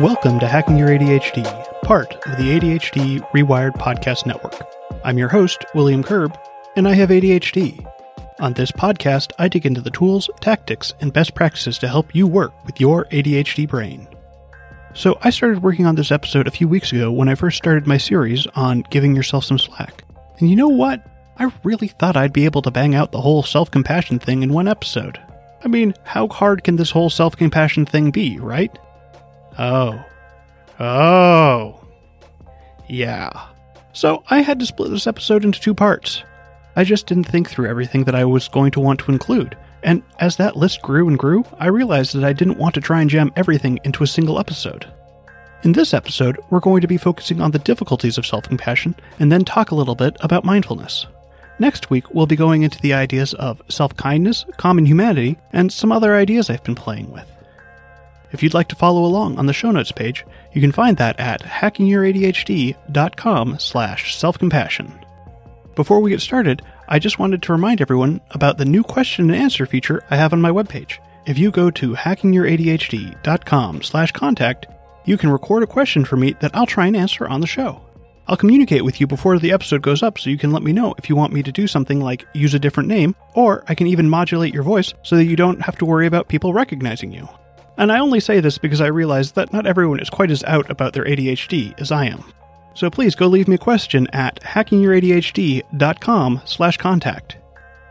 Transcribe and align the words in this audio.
Welcome 0.00 0.38
to 0.38 0.46
Hacking 0.46 0.78
Your 0.78 0.90
ADHD, 0.90 1.42
part 1.82 2.14
of 2.24 2.36
the 2.36 2.56
ADHD 2.56 3.20
Rewired 3.32 3.74
Podcast 3.74 4.26
Network. 4.26 4.54
I'm 5.02 5.18
your 5.18 5.28
host, 5.28 5.64
William 5.74 6.04
Curb, 6.04 6.38
and 6.76 6.86
I 6.86 6.92
have 6.92 7.08
ADHD. 7.08 7.84
On 8.38 8.52
this 8.52 8.70
podcast, 8.70 9.32
I 9.40 9.48
dig 9.48 9.66
into 9.66 9.80
the 9.80 9.90
tools, 9.90 10.30
tactics, 10.40 10.94
and 11.00 11.12
best 11.12 11.34
practices 11.34 11.78
to 11.78 11.88
help 11.88 12.14
you 12.14 12.28
work 12.28 12.52
with 12.64 12.80
your 12.80 13.06
ADHD 13.06 13.68
brain. 13.68 14.06
So, 14.94 15.18
I 15.22 15.30
started 15.30 15.64
working 15.64 15.84
on 15.84 15.96
this 15.96 16.12
episode 16.12 16.46
a 16.46 16.52
few 16.52 16.68
weeks 16.68 16.92
ago 16.92 17.10
when 17.10 17.28
I 17.28 17.34
first 17.34 17.56
started 17.56 17.88
my 17.88 17.98
series 17.98 18.46
on 18.54 18.84
giving 18.90 19.16
yourself 19.16 19.46
some 19.46 19.58
slack. 19.58 20.04
And 20.38 20.48
you 20.48 20.54
know 20.54 20.68
what? 20.68 21.04
I 21.40 21.52
really 21.64 21.88
thought 21.88 22.16
I'd 22.16 22.32
be 22.32 22.44
able 22.44 22.62
to 22.62 22.70
bang 22.70 22.94
out 22.94 23.10
the 23.10 23.20
whole 23.20 23.42
self 23.42 23.68
compassion 23.72 24.20
thing 24.20 24.44
in 24.44 24.52
one 24.52 24.68
episode. 24.68 25.20
I 25.64 25.66
mean, 25.66 25.92
how 26.04 26.28
hard 26.28 26.62
can 26.62 26.76
this 26.76 26.92
whole 26.92 27.10
self 27.10 27.36
compassion 27.36 27.84
thing 27.84 28.12
be, 28.12 28.38
right? 28.38 28.78
Oh. 29.58 30.04
Oh. 30.78 31.80
Yeah. 32.88 33.46
So 33.92 34.22
I 34.30 34.40
had 34.40 34.60
to 34.60 34.66
split 34.66 34.90
this 34.90 35.06
episode 35.06 35.44
into 35.44 35.60
two 35.60 35.74
parts. 35.74 36.22
I 36.76 36.84
just 36.84 37.06
didn't 37.06 37.24
think 37.24 37.50
through 37.50 37.68
everything 37.68 38.04
that 38.04 38.14
I 38.14 38.24
was 38.24 38.48
going 38.48 38.70
to 38.72 38.80
want 38.80 39.00
to 39.00 39.10
include, 39.10 39.56
and 39.82 40.02
as 40.20 40.36
that 40.36 40.56
list 40.56 40.82
grew 40.82 41.08
and 41.08 41.18
grew, 41.18 41.44
I 41.58 41.66
realized 41.66 42.14
that 42.14 42.24
I 42.24 42.32
didn't 42.32 42.58
want 42.58 42.74
to 42.74 42.80
try 42.80 43.00
and 43.00 43.10
jam 43.10 43.32
everything 43.36 43.80
into 43.84 44.04
a 44.04 44.08
single 44.08 44.38
episode. 44.38 44.86
In 45.64 45.72
this 45.72 45.92
episode, 45.92 46.38
we're 46.50 46.60
going 46.60 46.80
to 46.82 46.86
be 46.86 46.96
focusing 46.96 47.40
on 47.40 47.50
the 47.50 47.58
difficulties 47.58 48.16
of 48.16 48.26
self 48.26 48.44
compassion 48.44 48.94
and 49.18 49.32
then 49.32 49.44
talk 49.44 49.72
a 49.72 49.74
little 49.74 49.96
bit 49.96 50.16
about 50.20 50.44
mindfulness. 50.44 51.06
Next 51.58 51.90
week, 51.90 52.14
we'll 52.14 52.26
be 52.26 52.36
going 52.36 52.62
into 52.62 52.80
the 52.80 52.94
ideas 52.94 53.34
of 53.34 53.60
self 53.68 53.96
kindness, 53.96 54.44
common 54.56 54.86
humanity, 54.86 55.36
and 55.52 55.72
some 55.72 55.90
other 55.90 56.14
ideas 56.14 56.48
I've 56.48 56.62
been 56.62 56.76
playing 56.76 57.10
with. 57.10 57.28
If 58.32 58.42
you'd 58.42 58.54
like 58.54 58.68
to 58.68 58.76
follow 58.76 59.04
along 59.04 59.38
on 59.38 59.46
the 59.46 59.52
show 59.52 59.70
notes 59.70 59.92
page, 59.92 60.24
you 60.52 60.60
can 60.60 60.72
find 60.72 60.96
that 60.98 61.18
at 61.18 61.42
hackingyouradhd.com 61.42 63.58
slash 63.58 64.16
self-compassion. 64.16 65.04
Before 65.74 66.00
we 66.00 66.10
get 66.10 66.20
started, 66.20 66.62
I 66.88 66.98
just 66.98 67.18
wanted 67.18 67.42
to 67.42 67.52
remind 67.52 67.80
everyone 67.80 68.20
about 68.32 68.58
the 68.58 68.64
new 68.64 68.82
question 68.82 69.30
and 69.30 69.40
answer 69.40 69.64
feature 69.64 70.02
I 70.10 70.16
have 70.16 70.32
on 70.32 70.40
my 70.40 70.50
webpage. 70.50 70.98
If 71.26 71.38
you 71.38 71.50
go 71.50 71.70
to 71.70 71.94
hackingyouradhd.com 71.94 73.82
slash 73.82 74.12
contact, 74.12 74.66
you 75.04 75.16
can 75.16 75.30
record 75.30 75.62
a 75.62 75.66
question 75.66 76.04
for 76.04 76.16
me 76.16 76.34
that 76.40 76.54
I'll 76.54 76.66
try 76.66 76.86
and 76.86 76.96
answer 76.96 77.28
on 77.28 77.40
the 77.40 77.46
show. 77.46 77.80
I'll 78.26 78.36
communicate 78.36 78.84
with 78.84 79.00
you 79.00 79.06
before 79.06 79.38
the 79.38 79.52
episode 79.52 79.80
goes 79.80 80.02
up 80.02 80.18
so 80.18 80.28
you 80.28 80.36
can 80.36 80.52
let 80.52 80.62
me 80.62 80.72
know 80.72 80.94
if 80.98 81.08
you 81.08 81.16
want 81.16 81.32
me 81.32 81.42
to 81.42 81.52
do 81.52 81.66
something 81.66 82.00
like 82.00 82.26
use 82.34 82.52
a 82.52 82.58
different 82.58 82.88
name, 82.88 83.14
or 83.34 83.64
I 83.68 83.74
can 83.74 83.86
even 83.86 84.10
modulate 84.10 84.52
your 84.52 84.62
voice 84.62 84.92
so 85.02 85.16
that 85.16 85.24
you 85.24 85.36
don't 85.36 85.62
have 85.62 85.78
to 85.78 85.86
worry 85.86 86.06
about 86.06 86.28
people 86.28 86.52
recognizing 86.52 87.12
you. 87.12 87.28
And 87.78 87.92
I 87.92 88.00
only 88.00 88.20
say 88.20 88.40
this 88.40 88.58
because 88.58 88.80
I 88.80 88.88
realize 88.88 89.32
that 89.32 89.52
not 89.52 89.66
everyone 89.66 90.00
is 90.00 90.10
quite 90.10 90.32
as 90.32 90.42
out 90.44 90.68
about 90.68 90.92
their 90.92 91.04
ADHD 91.04 91.80
as 91.80 91.92
I 91.92 92.06
am. 92.06 92.24
So 92.74 92.90
please 92.90 93.14
go 93.14 93.28
leave 93.28 93.48
me 93.48 93.54
a 93.54 93.58
question 93.58 94.08
at 94.12 94.40
hackingyouradhd.com 94.42 96.42
slash 96.44 96.76
contact. 96.76 97.36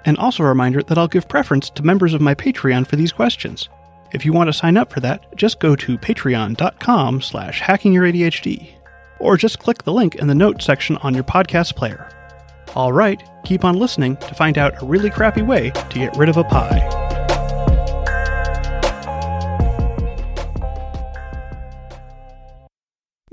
And 0.06 0.18
also 0.18 0.44
a 0.44 0.48
reminder 0.48 0.84
that 0.84 0.98
I'll 0.98 1.08
give 1.08 1.28
preference 1.28 1.70
to 1.72 1.84
members 1.84 2.14
of 2.14 2.22
my 2.22 2.36
Patreon 2.36 2.86
for 2.86 2.96
these 2.96 3.12
questions. 3.12 3.70
If 4.14 4.26
you 4.26 4.32
want 4.32 4.48
to 4.48 4.54
sign 4.54 4.78
up 4.78 4.92
for 4.92 5.02
that, 5.02 5.36
just 5.36 5.60
go 5.60 5.76
to 5.76 5.98
patreon.com 5.98 7.22
slash 7.22 7.62
hackingyouradhd. 7.62 8.74
Or 9.20 9.36
just 9.36 9.60
click 9.60 9.84
the 9.84 9.94
link 9.94 10.16
in 10.16 10.28
the 10.28 10.36
notes 10.36 10.66
section 10.66 10.98
on 10.98 11.14
your 11.14 11.24
podcast 11.24 11.76
player. 11.76 12.10
Alright, 12.76 13.24
keep 13.44 13.66
on 13.66 13.78
listening 13.78 14.18
to 14.18 14.36
find 14.36 14.58
out 14.58 14.82
a 14.82 14.86
really 14.86 15.10
crappy 15.10 15.42
way 15.42 15.72
to 15.72 16.00
get 16.00 16.16
rid 16.18 16.30
of 16.30 16.38
a 16.38 16.44
pie. 16.44 16.97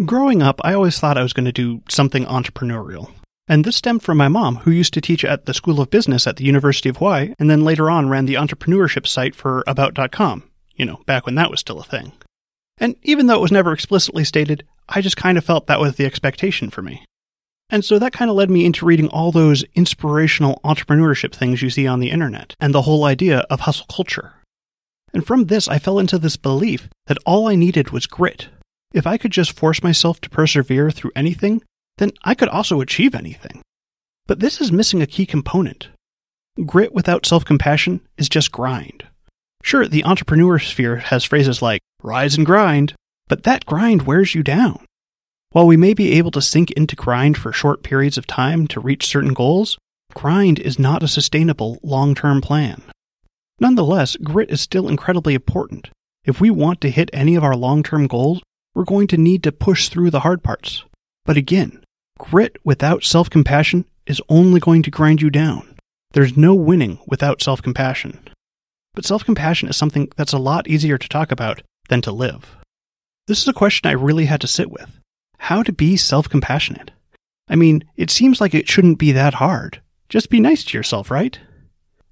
Growing 0.05 0.43
up, 0.43 0.61
I 0.65 0.75
always 0.75 0.99
thought 0.99 1.17
I 1.17 1.23
was 1.23 1.33
going 1.33 1.45
to 1.45 1.53
do 1.53 1.81
something 1.89 2.25
entrepreneurial. 2.25 3.13
And 3.47 3.65
this 3.65 3.77
stemmed 3.77 4.03
from 4.03 4.19
my 4.19 4.27
mom, 4.27 4.57
who 4.57 4.73
used 4.73 4.93
to 4.95 5.01
teach 5.01 5.25
at 5.25 5.47
the 5.47 5.55
School 5.55 5.81
of 5.81 5.91
Business 5.91 6.27
at 6.27 6.37
the 6.37 6.45
University 6.45 6.89
of 6.89 6.97
Hawaii, 6.97 7.33
and 7.39 7.49
then 7.49 7.63
later 7.63 7.89
on 7.89 8.09
ran 8.09 8.27
the 8.27 8.35
entrepreneurship 8.35 9.07
site 9.07 9.37
for 9.37 9.63
About.com, 9.69 10.43
you 10.75 10.85
know, 10.85 11.01
back 11.07 11.27
when 11.27 11.37
that 11.37 11.49
was 11.49 11.61
still 11.61 11.79
a 11.79 11.85
thing. 11.85 12.11
And 12.79 12.97
even 13.05 13.29
though 13.29 13.37
it 13.37 13.43
was 13.43 13.53
never 13.53 13.73
explicitly 13.73 14.25
stated, 14.25 14.67
I 14.89 15.01
just 15.01 15.17
kind 15.17 15.39
of 15.39 15.45
felt 15.45 15.69
that 15.69 15.79
was 15.79 15.95
the 15.95 16.07
expectation 16.07 16.71
for 16.71 16.83
me. 16.83 17.05
And 17.71 17.85
so 17.85 18.01
that 18.01 18.13
kind 18.13 18.31
of 18.31 18.37
led 18.37 18.51
me 18.51 18.65
into 18.65 18.85
reading 18.85 19.09
all 19.09 19.31
those 19.31 19.65
inspirational 19.75 20.61
entrepreneurship 20.65 21.33
things 21.33 21.63
you 21.63 21.71
see 21.71 21.87
on 21.87 22.01
the 22.01 22.11
internet, 22.11 22.57
and 22.59 22.75
the 22.75 22.83
whole 22.83 23.05
idea 23.05 23.41
of 23.49 23.61
hustle 23.61 23.87
culture. 23.89 24.33
And 25.13 25.25
from 25.25 25.45
this, 25.45 25.69
I 25.69 25.79
fell 25.79 26.01
into 26.01 26.19
this 26.19 26.37
belief 26.37 26.89
that 27.07 27.19
all 27.25 27.47
I 27.47 27.55
needed 27.55 27.91
was 27.91 28.09
grit, 28.09 28.49
if 28.95 29.07
I 29.07 29.19
could 29.19 29.33
just 29.33 29.53
force 29.53 29.83
myself 29.83 30.21
to 30.23 30.31
persevere 30.31 30.91
through 30.91 31.11
anything, 31.15 31.63
then 31.99 32.13
I 32.23 32.35
could 32.35 32.49
also 32.49 32.81
achieve 32.81 33.15
anything. 33.15 33.61
But 34.27 34.41
this 34.41 34.61
is 34.61 34.73
missing 34.73 35.03
a 35.03 35.07
key 35.07 35.27
component. 35.27 35.89
Grit 36.65 36.95
without 36.95 37.27
self 37.27 37.45
compassion 37.45 38.01
is 38.17 38.29
just 38.29 38.53
grind. 38.53 39.05
Sure, 39.63 39.87
the 39.87 40.05
entrepreneur 40.05 40.59
sphere 40.59 40.97
has 40.97 41.25
phrases 41.25 41.61
like 41.61 41.81
rise 42.03 42.37
and 42.37 42.47
grind, 42.47 42.95
but 43.29 43.43
that 43.43 43.67
grind 43.67 44.03
wears 44.03 44.35
you 44.35 44.43
down. 44.43 44.85
While 45.51 45.67
we 45.67 45.77
may 45.77 45.95
be 45.95 46.13
able 46.13 46.31
to 46.33 46.43
sink 46.43 46.71
into 46.73 46.97
grind 46.97 47.37
for 47.37 47.53
short 47.53 47.83
periods 47.83 48.17
of 48.17 48.27
time 48.27 48.67
to 48.69 48.81
reach 48.81 49.07
certain 49.07 49.35
goals, 49.35 49.79
grind 50.13 50.59
is 50.59 50.79
not 50.79 51.03
a 51.03 51.09
sustainable 51.09 51.79
long 51.83 52.15
term 52.15 52.41
plan. 52.41 52.83
Nonetheless, 53.59 54.17
grit 54.17 54.51
is 54.51 54.61
still 54.61 54.89
incredibly 54.89 55.35
important. 55.35 55.91
If 56.25 56.41
we 56.41 56.51
want 56.51 56.81
to 56.83 56.91
hit 56.91 57.11
any 57.13 57.35
of 57.35 57.45
our 57.45 57.57
long 57.57 57.83
term 57.83 58.07
goals, 58.07 58.43
we're 58.75 58.85
going 58.85 59.07
to 59.09 59.17
need 59.17 59.43
to 59.45 59.53
push 59.53 59.89
through 59.89 60.11
the 60.11 60.21
hard 60.21 60.43
parts. 60.43 60.85
But 61.25 61.37
again, 61.37 61.83
grit 62.19 62.57
without 62.65 63.05
self 63.05 63.31
compassion 63.31 63.85
is 64.07 64.21
only 64.29 64.61
going 64.61 64.83
to 64.83 64.91
grind 64.91 65.23
you 65.23 65.31
down. 65.31 65.77
There's 66.13 66.37
no 66.37 66.55
winning 66.55 66.99
without 67.07 67.43
self 67.43 67.63
compassion. 67.63 68.21
But 68.95 69.05
self 69.05 69.25
compassion 69.25 69.69
is 69.69 69.77
something 69.77 70.11
that's 70.17 70.33
a 70.33 70.39
lot 70.39 70.69
easier 70.69 70.99
to 70.99 71.09
talk 71.09 71.33
about 71.33 71.63
than 71.89 72.01
to 72.03 72.13
live. 72.13 72.57
This 73.27 73.41
is 73.41 73.49
a 73.49 73.53
question 73.53 73.89
I 73.89 73.95
really 73.95 74.27
had 74.27 74.41
to 74.43 74.47
sit 74.47 74.71
with. 74.71 75.01
How 75.39 75.63
to 75.63 75.73
be 75.73 75.97
self 75.97 76.29
compassionate? 76.29 76.91
I 77.49 77.57
mean, 77.57 77.85
it 77.97 78.11
seems 78.11 78.41
like 78.41 78.55
it 78.55 78.69
shouldn't 78.69 78.99
be 78.99 79.13
that 79.13 79.35
hard. 79.35 79.81
Just 80.09 80.31
be 80.31 80.41
nice 80.41 80.65
to 80.65 80.79
yourself, 80.79 81.11
right? 81.11 81.39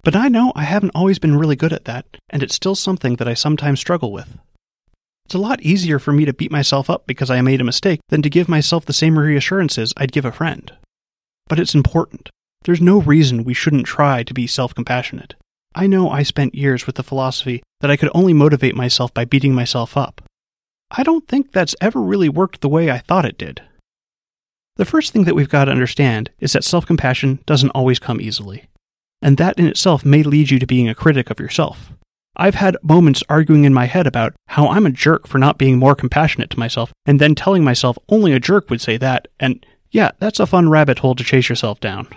But 0.03 0.15
I 0.15 0.27
know 0.27 0.51
I 0.55 0.63
haven't 0.63 0.91
always 0.93 1.17
been 1.17 1.37
really 1.37 1.55
good 1.55 1.73
at 1.73 1.85
that, 1.85 2.05
and 2.29 2.43
it's 2.43 2.55
still 2.55 2.75
something 2.75 3.15
that 3.15 3.27
I 3.27 3.33
sometimes 3.33 3.79
struggle 3.79 4.11
with. 4.11 4.37
It's 5.25 5.35
a 5.35 5.39
lot 5.39 5.61
easier 5.61 5.99
for 5.99 6.11
me 6.11 6.25
to 6.25 6.33
beat 6.33 6.51
myself 6.51 6.89
up 6.89 7.07
because 7.07 7.29
I 7.29 7.41
made 7.41 7.61
a 7.61 7.65
mistake 7.65 7.99
than 8.09 8.21
to 8.21 8.29
give 8.29 8.49
myself 8.49 8.85
the 8.85 8.93
same 8.93 9.17
reassurances 9.17 9.93
I'd 9.97 10.11
give 10.11 10.25
a 10.25 10.31
friend. 10.31 10.71
But 11.47 11.59
it's 11.59 11.75
important. 11.75 12.29
There's 12.63 12.81
no 12.81 12.99
reason 13.01 13.43
we 13.43 13.53
shouldn't 13.53 13.85
try 13.85 14.23
to 14.23 14.33
be 14.33 14.47
self 14.47 14.73
compassionate. 14.75 15.35
I 15.75 15.87
know 15.87 16.09
I 16.09 16.23
spent 16.23 16.55
years 16.55 16.85
with 16.85 16.95
the 16.95 17.03
philosophy 17.03 17.63
that 17.81 17.89
I 17.89 17.97
could 17.97 18.11
only 18.13 18.33
motivate 18.33 18.75
myself 18.75 19.13
by 19.13 19.25
beating 19.25 19.55
myself 19.55 19.97
up. 19.97 20.21
I 20.91 21.03
don't 21.03 21.27
think 21.27 21.51
that's 21.51 21.75
ever 21.81 21.99
really 21.99 22.29
worked 22.29 22.61
the 22.61 22.69
way 22.69 22.91
I 22.91 22.99
thought 22.99 23.25
it 23.25 23.37
did. 23.37 23.61
The 24.75 24.85
first 24.85 25.11
thing 25.11 25.23
that 25.23 25.35
we've 25.35 25.49
got 25.49 25.65
to 25.65 25.71
understand 25.71 26.29
is 26.39 26.53
that 26.53 26.63
self 26.63 26.85
compassion 26.85 27.39
doesn't 27.45 27.71
always 27.71 27.99
come 27.99 28.21
easily. 28.21 28.65
And 29.21 29.37
that 29.37 29.57
in 29.57 29.67
itself 29.67 30.05
may 30.05 30.21
lead 30.21 30.51
you 30.51 30.59
to 30.59 30.67
being 30.67 30.89
a 30.89 30.95
critic 30.95 31.29
of 31.29 31.39
yourself. 31.39 31.93
I've 32.35 32.55
had 32.55 32.77
moments 32.81 33.23
arguing 33.29 33.63
in 33.63 33.73
my 33.73 33.85
head 33.85 34.07
about 34.07 34.33
how 34.47 34.67
I'm 34.67 34.85
a 34.85 34.91
jerk 34.91 35.27
for 35.27 35.37
not 35.37 35.57
being 35.57 35.77
more 35.77 35.95
compassionate 35.95 36.49
to 36.51 36.59
myself, 36.59 36.91
and 37.05 37.19
then 37.19 37.35
telling 37.35 37.63
myself 37.63 37.97
only 38.09 38.31
a 38.31 38.39
jerk 38.39 38.69
would 38.69 38.81
say 38.81 38.97
that, 38.97 39.27
and 39.39 39.65
yeah, 39.91 40.11
that's 40.19 40.39
a 40.39 40.47
fun 40.47 40.69
rabbit 40.69 40.99
hole 40.99 41.15
to 41.15 41.23
chase 41.23 41.49
yourself 41.49 41.79
down. 41.79 42.07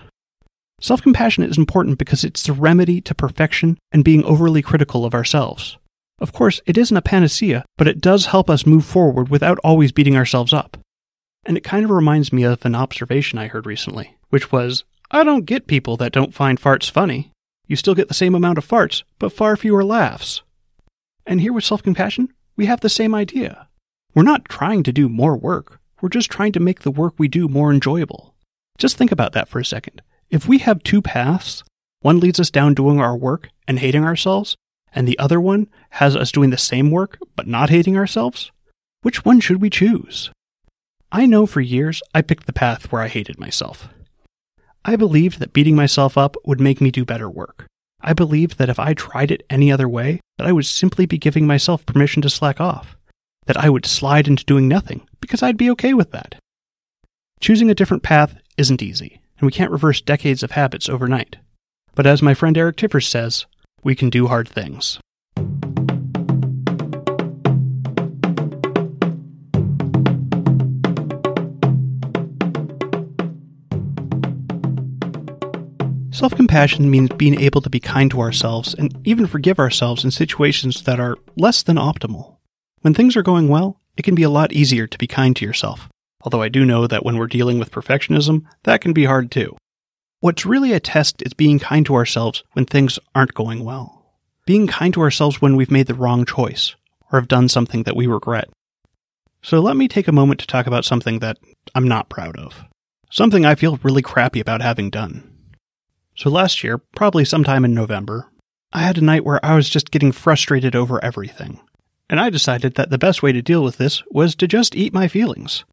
Self 0.80 1.02
compassion 1.02 1.44
is 1.44 1.58
important 1.58 1.98
because 1.98 2.24
it's 2.24 2.42
the 2.42 2.52
remedy 2.52 3.00
to 3.02 3.14
perfection 3.14 3.78
and 3.92 4.04
being 4.04 4.24
overly 4.24 4.62
critical 4.62 5.04
of 5.04 5.14
ourselves. 5.14 5.78
Of 6.18 6.32
course, 6.32 6.60
it 6.66 6.78
isn't 6.78 6.96
a 6.96 7.02
panacea, 7.02 7.64
but 7.76 7.88
it 7.88 8.00
does 8.00 8.26
help 8.26 8.48
us 8.48 8.66
move 8.66 8.86
forward 8.86 9.28
without 9.28 9.58
always 9.62 9.92
beating 9.92 10.16
ourselves 10.16 10.52
up. 10.52 10.78
And 11.44 11.56
it 11.56 11.64
kind 11.64 11.84
of 11.84 11.90
reminds 11.90 12.32
me 12.32 12.42
of 12.42 12.64
an 12.64 12.74
observation 12.74 13.38
I 13.38 13.48
heard 13.48 13.66
recently, 13.66 14.16
which 14.30 14.50
was 14.50 14.84
I 15.10 15.24
don't 15.24 15.44
get 15.44 15.66
people 15.66 15.96
that 15.98 16.12
don't 16.12 16.34
find 16.34 16.60
farts 16.60 16.90
funny. 16.90 17.30
You 17.66 17.76
still 17.76 17.94
get 17.94 18.08
the 18.08 18.14
same 18.14 18.34
amount 18.34 18.58
of 18.58 18.66
farts, 18.66 19.02
but 19.18 19.32
far 19.32 19.56
fewer 19.56 19.84
laughs. 19.84 20.42
And 21.26 21.40
here 21.40 21.52
with 21.52 21.64
self 21.64 21.82
compassion, 21.82 22.32
we 22.56 22.66
have 22.66 22.80
the 22.80 22.88
same 22.88 23.14
idea. 23.14 23.68
We're 24.14 24.22
not 24.22 24.46
trying 24.46 24.82
to 24.84 24.92
do 24.92 25.08
more 25.08 25.36
work, 25.36 25.80
we're 26.00 26.08
just 26.08 26.30
trying 26.30 26.52
to 26.52 26.60
make 26.60 26.80
the 26.80 26.90
work 26.90 27.14
we 27.18 27.28
do 27.28 27.48
more 27.48 27.72
enjoyable. 27.72 28.34
Just 28.78 28.96
think 28.96 29.10
about 29.10 29.32
that 29.32 29.48
for 29.48 29.58
a 29.58 29.64
second. 29.64 30.02
If 30.30 30.46
we 30.46 30.58
have 30.58 30.82
two 30.82 31.02
paths, 31.02 31.64
one 32.00 32.20
leads 32.20 32.38
us 32.38 32.50
down 32.50 32.74
doing 32.74 33.00
our 33.00 33.16
work 33.16 33.48
and 33.66 33.78
hating 33.78 34.04
ourselves, 34.04 34.56
and 34.92 35.08
the 35.08 35.18
other 35.18 35.40
one 35.40 35.68
has 35.90 36.14
us 36.14 36.32
doing 36.32 36.50
the 36.50 36.58
same 36.58 36.90
work 36.90 37.18
but 37.34 37.46
not 37.46 37.70
hating 37.70 37.96
ourselves, 37.96 38.52
which 39.02 39.24
one 39.24 39.40
should 39.40 39.60
we 39.60 39.70
choose? 39.70 40.30
I 41.10 41.26
know 41.26 41.46
for 41.46 41.60
years 41.60 42.02
I 42.14 42.22
picked 42.22 42.46
the 42.46 42.52
path 42.52 42.90
where 42.90 43.02
I 43.02 43.08
hated 43.08 43.38
myself. 43.38 43.88
I 44.88 44.94
believed 44.94 45.40
that 45.40 45.52
beating 45.52 45.74
myself 45.74 46.16
up 46.16 46.36
would 46.44 46.60
make 46.60 46.80
me 46.80 46.92
do 46.92 47.04
better 47.04 47.28
work. 47.28 47.66
I 48.00 48.12
believed 48.12 48.56
that 48.58 48.68
if 48.68 48.78
I 48.78 48.94
tried 48.94 49.32
it 49.32 49.44
any 49.50 49.72
other 49.72 49.88
way, 49.88 50.20
that 50.38 50.46
I 50.46 50.52
would 50.52 50.64
simply 50.64 51.06
be 51.06 51.18
giving 51.18 51.44
myself 51.44 51.84
permission 51.84 52.22
to 52.22 52.30
slack 52.30 52.60
off. 52.60 52.96
that 53.46 53.56
I 53.56 53.70
would 53.70 53.86
slide 53.86 54.28
into 54.28 54.44
doing 54.44 54.68
nothing 54.68 55.06
because 55.20 55.42
I'd 55.42 55.56
be 55.56 55.70
okay 55.70 55.94
with 55.94 56.10
that. 56.10 56.34
Choosing 57.40 57.70
a 57.70 57.74
different 57.74 58.02
path 58.02 58.36
isn't 58.56 58.82
easy, 58.82 59.20
and 59.38 59.46
we 59.46 59.52
can't 59.52 59.70
reverse 59.70 60.00
decades 60.00 60.42
of 60.42 60.52
habits 60.52 60.88
overnight. 60.88 61.36
But 61.94 62.06
as 62.06 62.22
my 62.22 62.34
friend 62.34 62.56
Eric 62.56 62.76
Tivers 62.76 63.08
says, 63.08 63.46
we 63.82 63.94
can 63.94 64.10
do 64.10 64.26
hard 64.26 64.48
things. 64.48 64.98
Self 76.16 76.34
compassion 76.34 76.90
means 76.90 77.10
being 77.10 77.38
able 77.38 77.60
to 77.60 77.68
be 77.68 77.78
kind 77.78 78.10
to 78.10 78.22
ourselves 78.22 78.72
and 78.72 79.06
even 79.06 79.26
forgive 79.26 79.58
ourselves 79.58 80.02
in 80.02 80.10
situations 80.10 80.84
that 80.84 80.98
are 80.98 81.18
less 81.36 81.62
than 81.62 81.76
optimal. 81.76 82.36
When 82.80 82.94
things 82.94 83.18
are 83.18 83.22
going 83.22 83.48
well, 83.48 83.82
it 83.98 84.02
can 84.02 84.14
be 84.14 84.22
a 84.22 84.30
lot 84.30 84.50
easier 84.50 84.86
to 84.86 84.96
be 84.96 85.06
kind 85.06 85.36
to 85.36 85.44
yourself, 85.44 85.90
although 86.22 86.40
I 86.40 86.48
do 86.48 86.64
know 86.64 86.86
that 86.86 87.04
when 87.04 87.18
we're 87.18 87.26
dealing 87.26 87.58
with 87.58 87.70
perfectionism, 87.70 88.46
that 88.62 88.80
can 88.80 88.94
be 88.94 89.04
hard 89.04 89.30
too. 89.30 89.58
What's 90.20 90.46
really 90.46 90.72
a 90.72 90.80
test 90.80 91.20
is 91.20 91.34
being 91.34 91.58
kind 91.58 91.84
to 91.84 91.94
ourselves 91.96 92.42
when 92.54 92.64
things 92.64 92.98
aren't 93.14 93.34
going 93.34 93.62
well. 93.62 94.16
Being 94.46 94.66
kind 94.66 94.94
to 94.94 95.02
ourselves 95.02 95.42
when 95.42 95.54
we've 95.54 95.70
made 95.70 95.86
the 95.86 95.92
wrong 95.92 96.24
choice 96.24 96.74
or 97.12 97.20
have 97.20 97.28
done 97.28 97.50
something 97.50 97.82
that 97.82 97.94
we 97.94 98.06
regret. 98.06 98.48
So 99.42 99.60
let 99.60 99.76
me 99.76 99.86
take 99.86 100.08
a 100.08 100.12
moment 100.12 100.40
to 100.40 100.46
talk 100.46 100.66
about 100.66 100.86
something 100.86 101.18
that 101.18 101.36
I'm 101.74 101.86
not 101.86 102.08
proud 102.08 102.38
of. 102.38 102.64
Something 103.10 103.44
I 103.44 103.54
feel 103.54 103.78
really 103.82 104.00
crappy 104.00 104.40
about 104.40 104.62
having 104.62 104.88
done. 104.88 105.35
So 106.16 106.30
last 106.30 106.64
year, 106.64 106.78
probably 106.78 107.24
sometime 107.24 107.64
in 107.64 107.74
November, 107.74 108.30
I 108.72 108.80
had 108.80 108.98
a 108.98 109.04
night 109.04 109.24
where 109.24 109.44
I 109.44 109.54
was 109.54 109.68
just 109.68 109.90
getting 109.90 110.12
frustrated 110.12 110.74
over 110.74 111.02
everything. 111.04 111.60
And 112.08 112.18
I 112.20 112.30
decided 112.30 112.74
that 112.74 112.90
the 112.90 112.98
best 112.98 113.22
way 113.22 113.32
to 113.32 113.42
deal 113.42 113.62
with 113.62 113.76
this 113.76 114.02
was 114.10 114.34
to 114.36 114.46
just 114.46 114.76
eat 114.76 114.94
my 114.94 115.08
feelings. 115.08 115.64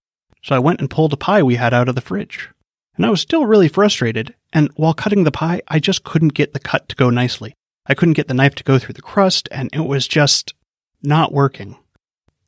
So 0.44 0.56
I 0.56 0.60
went 0.60 0.81
and 0.81 0.90
pulled 0.90 1.13
a 1.13 1.18
pie 1.18 1.44
we 1.44 1.56
had 1.56 1.74
out 1.74 1.88
of 1.88 1.95
the 1.95 2.01
fridge. 2.01 2.50
And 2.95 3.06
I 3.06 3.10
was 3.10 3.22
still 3.22 3.45
really 3.45 3.68
frustrated, 3.68 4.36
and 4.51 4.69
while 4.75 4.94
cutting 4.94 5.24
the 5.24 5.31
pie, 5.31 5.62
I 5.68 5.80
just 5.80 6.04
couldn't 6.04 6.34
get 6.34 6.54
the 6.54 6.60
cut 6.60 6.89
to 6.89 6.96
go 6.96 7.10
nicely. 7.10 7.56
I 7.86 7.94
couldn't 7.96 8.13
get 8.13 8.28
the 8.28 8.34
knife 8.34 8.56
to 8.56 8.63
go 8.63 8.78
through 8.78 8.94
the 8.94 9.01
crust, 9.01 9.48
and 9.51 9.69
it 9.74 9.80
was 9.80 10.07
just 10.07 10.54
not 11.01 11.34
working. 11.34 11.78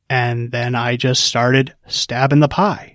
And 0.10 0.52
then 0.52 0.76
I 0.76 0.98
just 0.98 1.24
started 1.24 1.74
stabbing 1.88 2.42
the 2.42 2.48
pie. 2.48 2.95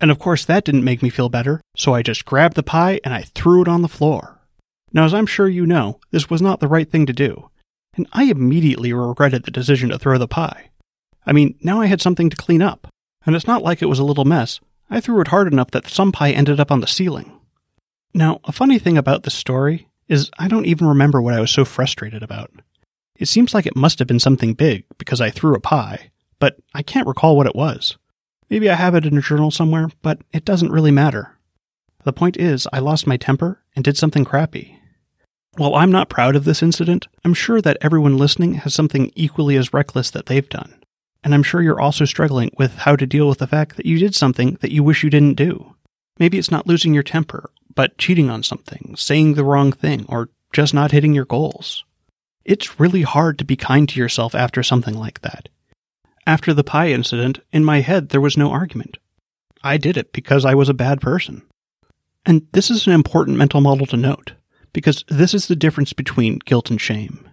And 0.00 0.10
of 0.10 0.18
course, 0.18 0.44
that 0.44 0.64
didn't 0.64 0.84
make 0.84 1.02
me 1.02 1.10
feel 1.10 1.28
better, 1.28 1.60
so 1.76 1.94
I 1.94 2.02
just 2.02 2.24
grabbed 2.24 2.54
the 2.54 2.62
pie 2.62 3.00
and 3.04 3.12
I 3.12 3.22
threw 3.22 3.62
it 3.62 3.68
on 3.68 3.82
the 3.82 3.88
floor. 3.88 4.38
Now, 4.92 5.04
as 5.04 5.12
I'm 5.12 5.26
sure 5.26 5.48
you 5.48 5.66
know, 5.66 6.00
this 6.10 6.30
was 6.30 6.40
not 6.40 6.60
the 6.60 6.68
right 6.68 6.90
thing 6.90 7.04
to 7.06 7.12
do, 7.12 7.50
and 7.96 8.06
I 8.12 8.24
immediately 8.24 8.92
regretted 8.92 9.44
the 9.44 9.50
decision 9.50 9.90
to 9.90 9.98
throw 9.98 10.18
the 10.18 10.28
pie. 10.28 10.70
I 11.26 11.32
mean, 11.32 11.58
now 11.60 11.80
I 11.80 11.86
had 11.86 12.00
something 12.00 12.30
to 12.30 12.36
clean 12.36 12.62
up, 12.62 12.88
and 13.26 13.36
it's 13.36 13.46
not 13.46 13.62
like 13.62 13.82
it 13.82 13.86
was 13.86 13.98
a 13.98 14.04
little 14.04 14.24
mess. 14.24 14.60
I 14.88 15.00
threw 15.00 15.20
it 15.20 15.28
hard 15.28 15.52
enough 15.52 15.72
that 15.72 15.88
some 15.88 16.12
pie 16.12 16.30
ended 16.30 16.58
up 16.58 16.70
on 16.72 16.80
the 16.80 16.86
ceiling. 16.86 17.32
Now, 18.14 18.40
a 18.44 18.52
funny 18.52 18.78
thing 18.78 18.96
about 18.96 19.24
this 19.24 19.34
story 19.34 19.88
is 20.08 20.30
I 20.38 20.48
don't 20.48 20.64
even 20.64 20.86
remember 20.86 21.20
what 21.20 21.34
I 21.34 21.40
was 21.40 21.50
so 21.50 21.64
frustrated 21.64 22.22
about. 22.22 22.50
It 23.16 23.28
seems 23.28 23.52
like 23.52 23.66
it 23.66 23.76
must 23.76 23.98
have 23.98 24.08
been 24.08 24.20
something 24.20 24.54
big 24.54 24.84
because 24.96 25.20
I 25.20 25.28
threw 25.30 25.54
a 25.54 25.60
pie, 25.60 26.10
but 26.38 26.56
I 26.72 26.82
can't 26.82 27.06
recall 27.06 27.36
what 27.36 27.46
it 27.46 27.54
was. 27.54 27.98
Maybe 28.50 28.70
I 28.70 28.74
have 28.74 28.94
it 28.94 29.04
in 29.04 29.18
a 29.18 29.22
journal 29.22 29.50
somewhere, 29.50 29.90
but 30.02 30.20
it 30.32 30.44
doesn't 30.44 30.72
really 30.72 30.90
matter. 30.90 31.36
The 32.04 32.12
point 32.12 32.36
is, 32.36 32.66
I 32.72 32.78
lost 32.78 33.06
my 33.06 33.16
temper 33.16 33.60
and 33.76 33.84
did 33.84 33.96
something 33.96 34.24
crappy. 34.24 34.78
While 35.56 35.74
I'm 35.74 35.90
not 35.90 36.08
proud 36.08 36.36
of 36.36 36.44
this 36.44 36.62
incident, 36.62 37.08
I'm 37.24 37.34
sure 37.34 37.60
that 37.60 37.78
everyone 37.80 38.16
listening 38.16 38.54
has 38.54 38.74
something 38.74 39.10
equally 39.14 39.56
as 39.56 39.74
reckless 39.74 40.10
that 40.12 40.26
they've 40.26 40.48
done. 40.48 40.74
And 41.24 41.34
I'm 41.34 41.42
sure 41.42 41.60
you're 41.60 41.80
also 41.80 42.04
struggling 42.04 42.50
with 42.56 42.76
how 42.76 42.96
to 42.96 43.06
deal 43.06 43.28
with 43.28 43.38
the 43.38 43.46
fact 43.46 43.76
that 43.76 43.86
you 43.86 43.98
did 43.98 44.14
something 44.14 44.56
that 44.60 44.72
you 44.72 44.82
wish 44.82 45.02
you 45.02 45.10
didn't 45.10 45.34
do. 45.34 45.74
Maybe 46.18 46.38
it's 46.38 46.50
not 46.50 46.66
losing 46.66 46.94
your 46.94 47.02
temper, 47.02 47.50
but 47.74 47.98
cheating 47.98 48.30
on 48.30 48.42
something, 48.42 48.94
saying 48.96 49.34
the 49.34 49.44
wrong 49.44 49.72
thing, 49.72 50.06
or 50.08 50.30
just 50.52 50.72
not 50.72 50.92
hitting 50.92 51.12
your 51.12 51.24
goals. 51.24 51.84
It's 52.44 52.80
really 52.80 53.02
hard 53.02 53.38
to 53.38 53.44
be 53.44 53.56
kind 53.56 53.88
to 53.88 54.00
yourself 54.00 54.34
after 54.34 54.62
something 54.62 54.94
like 54.94 55.20
that. 55.20 55.48
After 56.28 56.52
the 56.52 56.62
pie 56.62 56.90
incident, 56.90 57.40
in 57.52 57.64
my 57.64 57.80
head 57.80 58.10
there 58.10 58.20
was 58.20 58.36
no 58.36 58.50
argument. 58.50 58.98
I 59.64 59.78
did 59.78 59.96
it 59.96 60.12
because 60.12 60.44
I 60.44 60.54
was 60.54 60.68
a 60.68 60.74
bad 60.74 61.00
person. 61.00 61.40
And 62.26 62.46
this 62.52 62.70
is 62.70 62.86
an 62.86 62.92
important 62.92 63.38
mental 63.38 63.62
model 63.62 63.86
to 63.86 63.96
note, 63.96 64.34
because 64.74 65.06
this 65.08 65.32
is 65.32 65.48
the 65.48 65.56
difference 65.56 65.94
between 65.94 66.40
guilt 66.44 66.68
and 66.68 66.78
shame. 66.78 67.26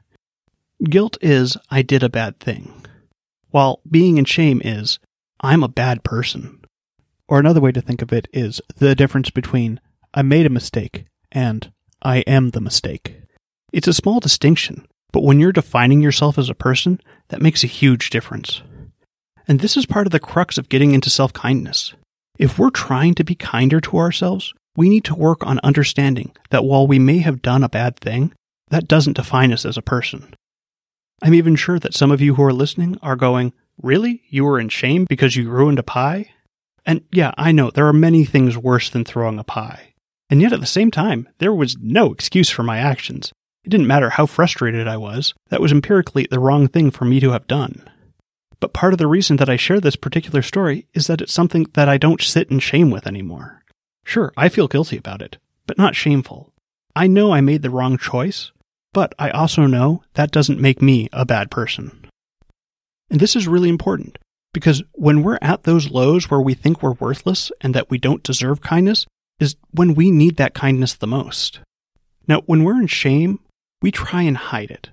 Guilt 0.86 1.18
is, 1.20 1.58
I 1.70 1.82
did 1.82 2.04
a 2.04 2.10
bad 2.10 2.40
thing, 2.40 2.86
while 3.50 3.82
being 3.92 4.18
in 4.18 4.24
shame 4.24 4.62
is, 4.64 4.98
I'm 5.42 5.62
a 5.62 5.68
bad 5.68 6.06
person. 6.06 6.62
Or 7.28 7.38
another 7.38 7.60
way 7.60 7.74
to 7.74 7.82
think 7.82 8.02
of 8.02 8.14
it 8.14 8.30
is 8.32 8.62
the 8.78 8.96
difference 8.96 9.30
between, 9.30 9.82
I 10.14 10.22
made 10.22 10.46
a 10.46 10.50
mistake 10.50 11.04
and 11.34 11.70
I 12.02 12.20
am 12.20 12.52
the 12.52 12.62
mistake. 12.62 13.18
It's 13.74 13.90
a 13.90 13.94
small 13.94 14.22
distinction, 14.22 14.88
but 15.12 15.24
when 15.24 15.42
you're 15.42 15.52
defining 15.52 16.00
yourself 16.00 16.38
as 16.38 16.50
a 16.50 16.56
person, 16.56 17.02
that 17.28 17.42
makes 17.42 17.62
a 17.62 17.68
huge 17.68 18.10
difference. 18.10 18.62
And 19.48 19.60
this 19.60 19.78
is 19.78 19.86
part 19.86 20.08
of 20.08 20.12
the 20.12 20.20
crux 20.20 20.58
of 20.58 20.70
getting 20.70 20.92
into 20.92 21.10
self 21.10 21.34
kindness. 21.34 21.94
If 22.38 22.60
we're 22.60 22.70
trying 22.70 23.16
to 23.16 23.24
be 23.24 23.36
kinder 23.36 23.80
to 23.82 23.98
ourselves, 23.98 24.54
we 24.76 24.90
need 24.90 25.06
to 25.06 25.16
work 25.16 25.46
on 25.46 25.60
understanding 25.64 26.32
that 26.50 26.66
while 26.66 26.86
we 26.86 27.00
may 27.00 27.20
have 27.20 27.42
done 27.42 27.64
a 27.64 27.70
bad 27.70 27.98
thing, 27.98 28.34
that 28.70 28.88
doesn't 28.88 29.16
define 29.16 29.54
us 29.54 29.66
as 29.66 29.78
a 29.78 29.82
person. 29.82 30.34
I'm 31.22 31.34
even 31.34 31.56
sure 31.56 31.80
that 31.80 31.94
some 31.94 32.12
of 32.12 32.22
you 32.22 32.36
who 32.36 32.44
are 32.44 32.54
listening 32.54 32.98
are 33.02 33.16
going, 33.16 33.54
Really? 33.82 34.22
You 34.30 34.46
were 34.46 34.60
in 34.60 34.70
shame 34.70 35.06
because 35.08 35.36
you 35.36 35.50
ruined 35.50 35.80
a 35.80 35.84
pie? 35.84 36.32
And 36.86 37.02
yeah, 37.12 37.34
I 37.38 37.52
know 37.52 37.72
there 37.72 37.88
are 37.88 37.94
many 37.94 38.26
things 38.26 38.58
worse 38.58 38.90
than 38.90 39.04
throwing 39.04 39.40
a 39.40 39.44
pie. 39.44 39.94
And 40.30 40.42
yet 40.42 40.54
at 40.54 40.60
the 40.60 40.66
same 40.66 40.92
time, 40.92 41.28
there 41.40 41.54
was 41.54 41.78
no 41.80 42.12
excuse 42.12 42.50
for 42.50 42.64
my 42.64 42.78
actions. 42.78 43.32
It 43.64 43.70
didn't 43.70 43.88
matter 43.88 44.12
how 44.12 44.28
frustrated 44.28 44.88
I 44.88 44.98
was, 44.98 45.34
that 45.50 45.62
was 45.62 45.72
empirically 45.72 46.28
the 46.30 46.40
wrong 46.40 46.68
thing 46.68 46.92
for 46.92 47.06
me 47.06 47.20
to 47.20 47.32
have 47.32 47.48
done. 47.48 47.90
But 48.60 48.74
part 48.74 48.94
of 48.94 49.00
the 49.00 49.08
reason 49.08 49.38
that 49.38 49.50
I 49.50 49.56
share 49.56 49.80
this 49.80 49.96
particular 49.96 50.42
story 50.42 50.88
is 50.94 51.08
that 51.08 51.22
it's 51.22 51.34
something 51.34 51.68
that 51.74 51.90
I 51.90 51.98
don't 51.98 52.22
sit 52.22 52.50
in 52.50 52.60
shame 52.60 52.90
with 52.90 53.08
anymore. 53.08 53.64
Sure, 54.04 54.32
I 54.38 54.50
feel 54.50 54.68
guilty 54.68 54.98
about 54.98 55.22
it, 55.22 55.38
but 55.68 55.78
not 55.78 55.96
shameful. 55.96 56.54
I 56.96 57.08
know 57.08 57.34
I 57.34 57.42
made 57.42 57.62
the 57.62 57.70
wrong 57.70 57.98
choice, 57.98 58.52
but 58.94 59.14
I 59.20 59.30
also 59.30 59.66
know 59.66 60.04
that 60.14 60.32
doesn't 60.32 60.62
make 60.62 60.82
me 60.82 61.10
a 61.12 61.26
bad 61.26 61.52
person. 61.52 62.08
And 63.10 63.20
this 63.20 63.36
is 63.36 63.48
really 63.48 63.70
important 63.70 64.18
because 64.54 64.84
when 64.94 65.22
we're 65.22 65.40
at 65.42 65.64
those 65.64 65.92
lows 65.92 66.30
where 66.32 66.40
we 66.40 66.54
think 66.54 66.82
we're 66.82 66.94
worthless 66.94 67.52
and 67.62 67.76
that 67.76 67.90
we 67.90 67.98
don't 67.98 68.24
deserve 68.24 68.62
kindness, 68.62 69.06
is 69.40 69.56
when 69.72 69.96
we 69.96 70.12
need 70.12 70.38
that 70.38 70.54
kindness 70.54 70.94
the 70.94 71.08
most. 71.08 71.60
Now, 72.28 72.42
when 72.46 72.64
we're 72.64 72.80
in 72.80 72.88
shame, 72.88 73.40
we 73.82 73.92
try 73.92 74.22
and 74.22 74.38
hide 74.38 74.72
it. 74.72 74.90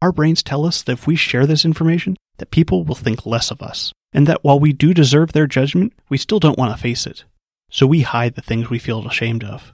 Our 0.00 0.12
brains 0.12 0.42
tell 0.42 0.64
us 0.64 0.82
that 0.82 0.92
if 0.92 1.06
we 1.06 1.16
share 1.16 1.44
this 1.44 1.64
information, 1.64 2.16
that 2.40 2.50
people 2.50 2.84
will 2.84 2.94
think 2.94 3.24
less 3.24 3.50
of 3.50 3.62
us, 3.62 3.92
and 4.12 4.26
that 4.26 4.42
while 4.42 4.58
we 4.58 4.72
do 4.72 4.92
deserve 4.92 5.32
their 5.32 5.46
judgment, 5.46 5.92
we 6.08 6.16
still 6.16 6.40
don't 6.40 6.58
want 6.58 6.74
to 6.74 6.82
face 6.82 7.06
it. 7.06 7.24
So 7.70 7.86
we 7.86 8.00
hide 8.00 8.34
the 8.34 8.42
things 8.42 8.68
we 8.68 8.78
feel 8.78 9.06
ashamed 9.06 9.44
of. 9.44 9.72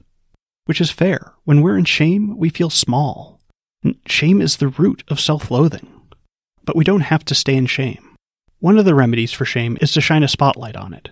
Which 0.67 0.81
is 0.81 0.91
fair. 0.91 1.33
When 1.45 1.63
we're 1.63 1.79
in 1.79 1.85
shame, 1.85 2.37
we 2.37 2.51
feel 2.51 2.69
small. 2.69 3.41
And 3.85 3.97
shame 4.07 4.43
is 4.43 4.57
the 4.57 4.69
root 4.69 5.05
of 5.09 5.21
self 5.21 5.51
loathing. 5.51 5.87
But 6.65 6.77
we 6.77 6.85
don't 6.85 7.01
have 7.01 7.25
to 7.27 7.37
stay 7.37 7.55
in 7.55 7.67
shame. 7.67 8.17
One 8.59 8.79
of 8.79 8.85
the 8.85 8.97
remedies 8.97 9.33
for 9.33 9.45
shame 9.45 9.79
is 9.81 9.93
to 9.93 10.01
shine 10.01 10.25
a 10.25 10.29
spotlight 10.29 10.75
on 10.75 10.93
it. 10.93 11.11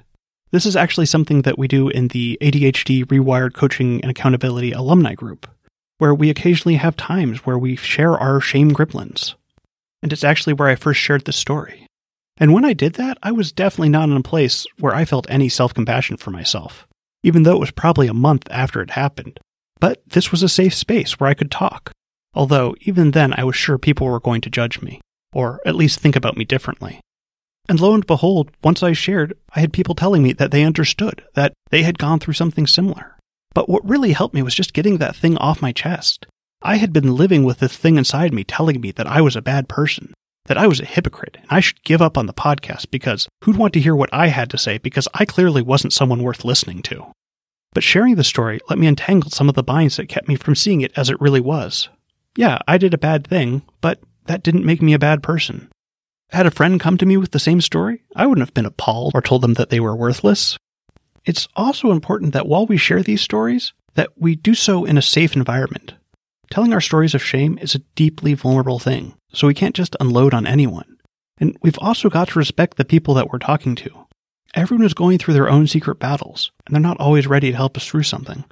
This 0.50 0.66
is 0.66 0.74
actually 0.76 1.06
something 1.06 1.42
that 1.42 1.56
we 1.56 1.68
do 1.68 1.88
in 1.88 2.08
the 2.08 2.36
ADHD 2.40 3.04
Rewired 3.04 3.54
Coaching 3.54 4.00
and 4.00 4.10
Accountability 4.10 4.72
Alumni 4.72 5.14
Group, 5.14 5.48
where 5.98 6.14
we 6.14 6.30
occasionally 6.30 6.76
have 6.76 6.96
times 6.96 7.46
where 7.46 7.58
we 7.58 7.76
share 7.76 8.18
our 8.18 8.40
shame 8.40 8.72
gremlins 8.72 9.34
and 10.04 10.12
it's 10.12 10.22
actually 10.22 10.52
where 10.52 10.68
I 10.68 10.74
first 10.74 11.00
shared 11.00 11.24
the 11.24 11.32
story. 11.32 11.86
And 12.36 12.52
when 12.52 12.64
I 12.64 12.74
did 12.74 12.94
that, 12.94 13.16
I 13.22 13.32
was 13.32 13.52
definitely 13.52 13.88
not 13.88 14.10
in 14.10 14.16
a 14.16 14.22
place 14.22 14.66
where 14.78 14.94
I 14.94 15.06
felt 15.06 15.26
any 15.30 15.48
self 15.48 15.72
compassion 15.72 16.18
for 16.18 16.30
myself, 16.30 16.86
even 17.22 17.42
though 17.42 17.56
it 17.56 17.60
was 17.60 17.70
probably 17.70 18.06
a 18.06 18.14
month 18.14 18.46
after 18.50 18.82
it 18.82 18.90
happened. 18.90 19.40
But 19.80 20.02
this 20.06 20.30
was 20.30 20.42
a 20.42 20.48
safe 20.48 20.74
space 20.74 21.18
where 21.18 21.30
I 21.30 21.34
could 21.34 21.50
talk, 21.50 21.90
although 22.34 22.74
even 22.82 23.12
then 23.12 23.32
I 23.32 23.44
was 23.44 23.56
sure 23.56 23.78
people 23.78 24.06
were 24.06 24.20
going 24.20 24.42
to 24.42 24.50
judge 24.50 24.82
me, 24.82 25.00
or 25.32 25.62
at 25.64 25.74
least 25.74 26.00
think 26.00 26.16
about 26.16 26.36
me 26.36 26.44
differently. 26.44 27.00
And 27.66 27.80
lo 27.80 27.94
and 27.94 28.06
behold, 28.06 28.50
once 28.62 28.82
I 28.82 28.92
shared, 28.92 29.32
I 29.54 29.60
had 29.60 29.72
people 29.72 29.94
telling 29.94 30.22
me 30.22 30.34
that 30.34 30.50
they 30.50 30.64
understood, 30.64 31.24
that 31.34 31.54
they 31.70 31.82
had 31.82 31.98
gone 31.98 32.18
through 32.18 32.34
something 32.34 32.66
similar. 32.66 33.16
But 33.54 33.70
what 33.70 33.88
really 33.88 34.12
helped 34.12 34.34
me 34.34 34.42
was 34.42 34.54
just 34.54 34.74
getting 34.74 34.98
that 34.98 35.16
thing 35.16 35.38
off 35.38 35.62
my 35.62 35.72
chest. 35.72 36.26
I 36.66 36.76
had 36.76 36.94
been 36.94 37.14
living 37.14 37.44
with 37.44 37.58
this 37.58 37.76
thing 37.76 37.98
inside 37.98 38.32
me 38.32 38.42
telling 38.42 38.80
me 38.80 38.90
that 38.92 39.06
I 39.06 39.20
was 39.20 39.36
a 39.36 39.42
bad 39.42 39.68
person, 39.68 40.14
that 40.46 40.56
I 40.56 40.66
was 40.66 40.80
a 40.80 40.86
hypocrite, 40.86 41.36
and 41.42 41.46
I 41.50 41.60
should 41.60 41.82
give 41.84 42.00
up 42.00 42.16
on 42.16 42.24
the 42.24 42.32
podcast 42.32 42.90
because 42.90 43.28
who'd 43.42 43.56
want 43.56 43.74
to 43.74 43.80
hear 43.80 43.94
what 43.94 44.08
I 44.14 44.28
had 44.28 44.48
to 44.48 44.58
say 44.58 44.78
because 44.78 45.06
I 45.12 45.26
clearly 45.26 45.60
wasn't 45.60 45.92
someone 45.92 46.22
worth 46.22 46.42
listening 46.42 46.80
to. 46.84 47.12
But 47.74 47.82
sharing 47.82 48.14
the 48.14 48.24
story 48.24 48.60
let 48.70 48.78
me 48.78 48.86
untangle 48.86 49.30
some 49.30 49.50
of 49.50 49.56
the 49.56 49.62
binds 49.62 49.98
that 49.98 50.08
kept 50.08 50.26
me 50.26 50.36
from 50.36 50.54
seeing 50.54 50.80
it 50.80 50.92
as 50.96 51.10
it 51.10 51.20
really 51.20 51.40
was. 51.40 51.90
Yeah, 52.34 52.60
I 52.66 52.78
did 52.78 52.94
a 52.94 52.98
bad 52.98 53.26
thing, 53.26 53.60
but 53.82 54.00
that 54.24 54.42
didn't 54.42 54.64
make 54.64 54.80
me 54.80 54.94
a 54.94 54.98
bad 54.98 55.22
person. 55.22 55.68
Had 56.30 56.46
a 56.46 56.50
friend 56.50 56.80
come 56.80 56.96
to 56.96 57.04
me 57.06 57.18
with 57.18 57.32
the 57.32 57.38
same 57.38 57.60
story, 57.60 58.04
I 58.16 58.26
wouldn't 58.26 58.46
have 58.46 58.54
been 58.54 58.64
appalled 58.64 59.12
or 59.14 59.20
told 59.20 59.42
them 59.42 59.54
that 59.54 59.68
they 59.68 59.80
were 59.80 59.94
worthless. 59.94 60.56
It's 61.26 61.46
also 61.54 61.90
important 61.90 62.32
that 62.32 62.46
while 62.46 62.64
we 62.64 62.78
share 62.78 63.02
these 63.02 63.20
stories, 63.20 63.74
that 63.96 64.08
we 64.16 64.34
do 64.34 64.54
so 64.54 64.86
in 64.86 64.96
a 64.96 65.02
safe 65.02 65.36
environment. 65.36 65.92
Telling 66.54 66.72
our 66.72 66.80
stories 66.80 67.16
of 67.16 67.22
shame 67.24 67.58
is 67.60 67.74
a 67.74 67.80
deeply 67.96 68.32
vulnerable 68.34 68.78
thing, 68.78 69.16
so 69.32 69.48
we 69.48 69.54
can't 69.54 69.74
just 69.74 69.96
unload 69.98 70.32
on 70.32 70.46
anyone. 70.46 70.98
And 71.38 71.58
we've 71.62 71.80
also 71.80 72.08
got 72.08 72.28
to 72.28 72.38
respect 72.38 72.76
the 72.76 72.84
people 72.84 73.12
that 73.14 73.28
we're 73.28 73.40
talking 73.40 73.74
to. 73.74 74.06
Everyone 74.54 74.86
is 74.86 74.94
going 74.94 75.18
through 75.18 75.34
their 75.34 75.50
own 75.50 75.66
secret 75.66 75.96
battles, 75.96 76.52
and 76.64 76.72
they're 76.72 76.80
not 76.80 77.00
always 77.00 77.26
ready 77.26 77.50
to 77.50 77.56
help 77.56 77.76
us 77.76 77.88
through 77.88 78.04
something. 78.04 78.44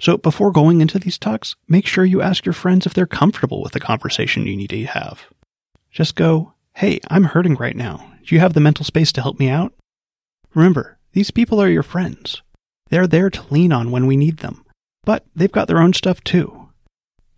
So 0.00 0.16
before 0.16 0.50
going 0.50 0.80
into 0.80 0.98
these 0.98 1.16
talks, 1.16 1.54
make 1.68 1.86
sure 1.86 2.04
you 2.04 2.20
ask 2.20 2.44
your 2.44 2.54
friends 2.54 2.86
if 2.86 2.94
they're 2.94 3.06
comfortable 3.06 3.62
with 3.62 3.70
the 3.70 3.78
conversation 3.78 4.44
you 4.48 4.56
need 4.56 4.70
to 4.70 4.86
have. 4.86 5.26
Just 5.92 6.16
go, 6.16 6.54
hey, 6.74 6.98
I'm 7.08 7.22
hurting 7.22 7.54
right 7.54 7.76
now. 7.76 8.14
Do 8.26 8.34
you 8.34 8.40
have 8.40 8.54
the 8.54 8.60
mental 8.60 8.84
space 8.84 9.12
to 9.12 9.22
help 9.22 9.38
me 9.38 9.48
out? 9.48 9.72
Remember, 10.56 10.98
these 11.12 11.30
people 11.30 11.62
are 11.62 11.68
your 11.68 11.84
friends. 11.84 12.42
They're 12.90 13.06
there 13.06 13.30
to 13.30 13.46
lean 13.48 13.70
on 13.70 13.92
when 13.92 14.08
we 14.08 14.16
need 14.16 14.38
them, 14.38 14.64
but 15.04 15.24
they've 15.36 15.52
got 15.52 15.68
their 15.68 15.78
own 15.78 15.92
stuff 15.92 16.20
too. 16.24 16.67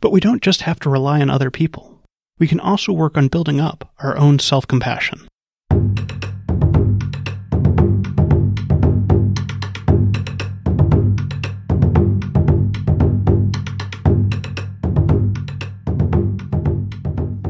But 0.00 0.12
we 0.12 0.20
don't 0.20 0.42
just 0.42 0.62
have 0.62 0.80
to 0.80 0.90
rely 0.90 1.20
on 1.20 1.30
other 1.30 1.50
people. 1.50 2.00
We 2.38 2.48
can 2.48 2.60
also 2.60 2.92
work 2.92 3.18
on 3.18 3.28
building 3.28 3.60
up 3.60 3.92
our 3.98 4.16
own 4.16 4.38
self 4.38 4.66
compassion. 4.66 5.26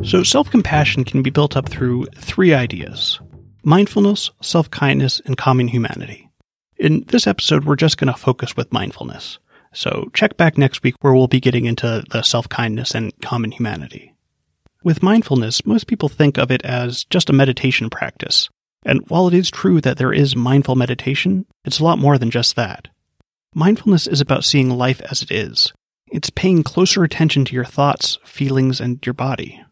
So, 0.03 0.25
self 0.25 0.51
compassion 0.51 1.05
can 1.05 1.23
be 1.23 1.31
built 1.31 1.57
up 1.57 1.69
through 1.69 2.07
three 2.17 2.53
ideas 2.53 3.21
mindfulness, 3.63 4.31
self 4.41 4.69
kindness, 4.71 5.21
and 5.25 5.37
common 5.37 5.69
humanity. 5.69 6.29
In 6.79 7.05
this 7.09 7.29
episode, 7.29 7.65
we're 7.65 7.77
just 7.77 7.99
going 7.99 8.13
to 8.13 8.19
focus 8.19 8.57
with 8.57 8.73
mindfulness. 8.73 9.39
So, 9.73 10.11
check 10.15 10.37
back 10.37 10.59
next 10.59 10.83
week 10.83 10.97
where 11.01 11.13
we'll 11.15 11.29
be 11.29 11.41
getting 11.41 11.65
into 11.65 12.05
the 12.11 12.23
self 12.23 12.49
kindness 12.49 12.95
and 12.95 13.13
common 13.21 13.53
humanity. 13.53 14.15
With 14.83 15.03
mindfulness, 15.03 15.67
most 15.67 15.87
people 15.87 16.09
think 16.09 16.39
of 16.39 16.51
it 16.51 16.65
as 16.65 17.05
just 17.05 17.31
a 17.31 17.35
meditation 17.35 17.91
practice. 17.91 18.49
And 18.85 19.03
while 19.09 19.29
it 19.29 19.35
is 19.35 19.51
true 19.51 19.81
that 19.83 19.99
there 19.99 20.13
is 20.13 20.35
mindful 20.35 20.75
meditation, 20.75 21.45
it's 21.65 21.81
a 21.81 21.85
lot 21.85 21.99
more 21.99 22.17
than 22.17 22.31
just 22.31 22.57
that. 22.57 22.89
Mindfulness 23.55 24.07
is 24.07 24.21
about 24.21 24.45
seeing 24.45 24.71
life 24.71 25.03
as 25.11 25.23
it 25.23 25.31
is. 25.31 25.73
It's 26.11 26.31
paying 26.31 26.63
closer 26.63 27.05
attention 27.05 27.45
to 27.45 27.55
your 27.55 27.65
thoughts, 27.65 28.19
feelings, 28.25 28.81
and 28.81 29.05
your 29.05 29.13
body. 29.13 29.63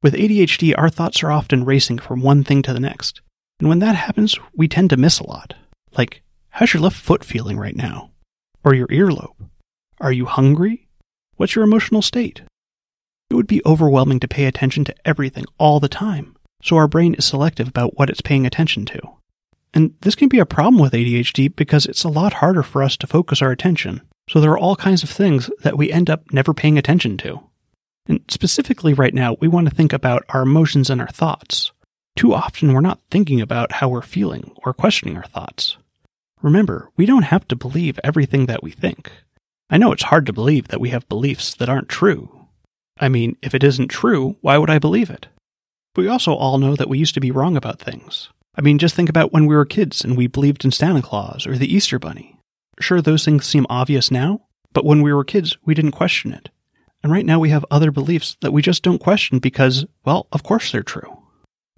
With 0.00 0.14
ADHD, 0.14 0.74
our 0.78 0.88
thoughts 0.88 1.22
are 1.22 1.32
often 1.32 1.64
racing 1.64 1.98
from 1.98 2.22
one 2.22 2.44
thing 2.44 2.62
to 2.62 2.72
the 2.72 2.80
next. 2.80 3.20
And 3.58 3.68
when 3.68 3.80
that 3.80 3.96
happens, 3.96 4.38
we 4.54 4.68
tend 4.68 4.90
to 4.90 4.96
miss 4.96 5.18
a 5.18 5.26
lot. 5.26 5.54
Like, 5.98 6.22
how's 6.50 6.72
your 6.72 6.82
left 6.82 6.96
foot 6.96 7.24
feeling 7.24 7.58
right 7.58 7.76
now? 7.76 8.11
Or 8.64 8.74
your 8.74 8.86
earlobe? 8.88 9.34
Are 10.00 10.12
you 10.12 10.26
hungry? 10.26 10.88
What's 11.36 11.54
your 11.54 11.64
emotional 11.64 12.02
state? 12.02 12.42
It 13.30 13.34
would 13.34 13.46
be 13.46 13.62
overwhelming 13.64 14.20
to 14.20 14.28
pay 14.28 14.44
attention 14.44 14.84
to 14.84 14.94
everything 15.04 15.46
all 15.58 15.80
the 15.80 15.88
time, 15.88 16.36
so 16.62 16.76
our 16.76 16.86
brain 16.86 17.14
is 17.14 17.24
selective 17.24 17.68
about 17.68 17.98
what 17.98 18.10
it's 18.10 18.20
paying 18.20 18.46
attention 18.46 18.84
to. 18.86 19.00
And 19.74 19.94
this 20.02 20.14
can 20.14 20.28
be 20.28 20.38
a 20.38 20.46
problem 20.46 20.78
with 20.78 20.92
ADHD 20.92 21.56
because 21.56 21.86
it's 21.86 22.04
a 22.04 22.08
lot 22.08 22.34
harder 22.34 22.62
for 22.62 22.82
us 22.82 22.96
to 22.98 23.06
focus 23.06 23.40
our 23.40 23.50
attention, 23.50 24.02
so 24.28 24.40
there 24.40 24.50
are 24.52 24.58
all 24.58 24.76
kinds 24.76 25.02
of 25.02 25.10
things 25.10 25.50
that 25.62 25.78
we 25.78 25.90
end 25.90 26.10
up 26.10 26.32
never 26.32 26.52
paying 26.54 26.78
attention 26.78 27.16
to. 27.18 27.40
And 28.06 28.20
specifically, 28.28 28.92
right 28.94 29.14
now, 29.14 29.36
we 29.40 29.48
want 29.48 29.68
to 29.68 29.74
think 29.74 29.92
about 29.92 30.24
our 30.28 30.42
emotions 30.42 30.90
and 30.90 31.00
our 31.00 31.08
thoughts. 31.08 31.72
Too 32.16 32.34
often, 32.34 32.72
we're 32.72 32.80
not 32.80 33.00
thinking 33.10 33.40
about 33.40 33.72
how 33.72 33.88
we're 33.88 34.02
feeling 34.02 34.52
or 34.64 34.74
questioning 34.74 35.16
our 35.16 35.24
thoughts. 35.24 35.76
Remember, 36.42 36.90
we 36.96 37.06
don't 37.06 37.22
have 37.22 37.46
to 37.48 37.56
believe 37.56 38.00
everything 38.02 38.46
that 38.46 38.62
we 38.62 38.72
think. 38.72 39.12
I 39.70 39.78
know 39.78 39.92
it's 39.92 40.02
hard 40.02 40.26
to 40.26 40.32
believe 40.32 40.68
that 40.68 40.80
we 40.80 40.90
have 40.90 41.08
beliefs 41.08 41.54
that 41.54 41.68
aren't 41.68 41.88
true. 41.88 42.46
I 42.98 43.08
mean, 43.08 43.36
if 43.42 43.54
it 43.54 43.62
isn't 43.62 43.88
true, 43.88 44.36
why 44.40 44.58
would 44.58 44.68
I 44.68 44.78
believe 44.78 45.08
it? 45.08 45.28
But 45.94 46.02
we 46.02 46.08
also 46.08 46.34
all 46.34 46.58
know 46.58 46.74
that 46.74 46.88
we 46.88 46.98
used 46.98 47.14
to 47.14 47.20
be 47.20 47.30
wrong 47.30 47.56
about 47.56 47.78
things. 47.78 48.28
I 48.56 48.60
mean, 48.60 48.78
just 48.78 48.94
think 48.94 49.08
about 49.08 49.32
when 49.32 49.46
we 49.46 49.54
were 49.54 49.64
kids 49.64 50.04
and 50.04 50.16
we 50.16 50.26
believed 50.26 50.64
in 50.64 50.72
Santa 50.72 51.00
Claus 51.00 51.46
or 51.46 51.56
the 51.56 51.72
Easter 51.72 51.98
Bunny. 51.98 52.36
Sure, 52.80 53.00
those 53.00 53.24
things 53.24 53.46
seem 53.46 53.66
obvious 53.70 54.10
now, 54.10 54.42
but 54.72 54.84
when 54.84 55.00
we 55.00 55.12
were 55.12 55.24
kids, 55.24 55.56
we 55.64 55.74
didn't 55.74 55.92
question 55.92 56.32
it. 56.32 56.50
And 57.02 57.12
right 57.12 57.26
now 57.26 57.38
we 57.38 57.50
have 57.50 57.64
other 57.70 57.90
beliefs 57.90 58.36
that 58.40 58.52
we 58.52 58.62
just 58.62 58.82
don't 58.82 58.98
question 58.98 59.38
because, 59.38 59.86
well, 60.04 60.26
of 60.32 60.42
course 60.42 60.72
they're 60.72 60.82
true. 60.82 61.21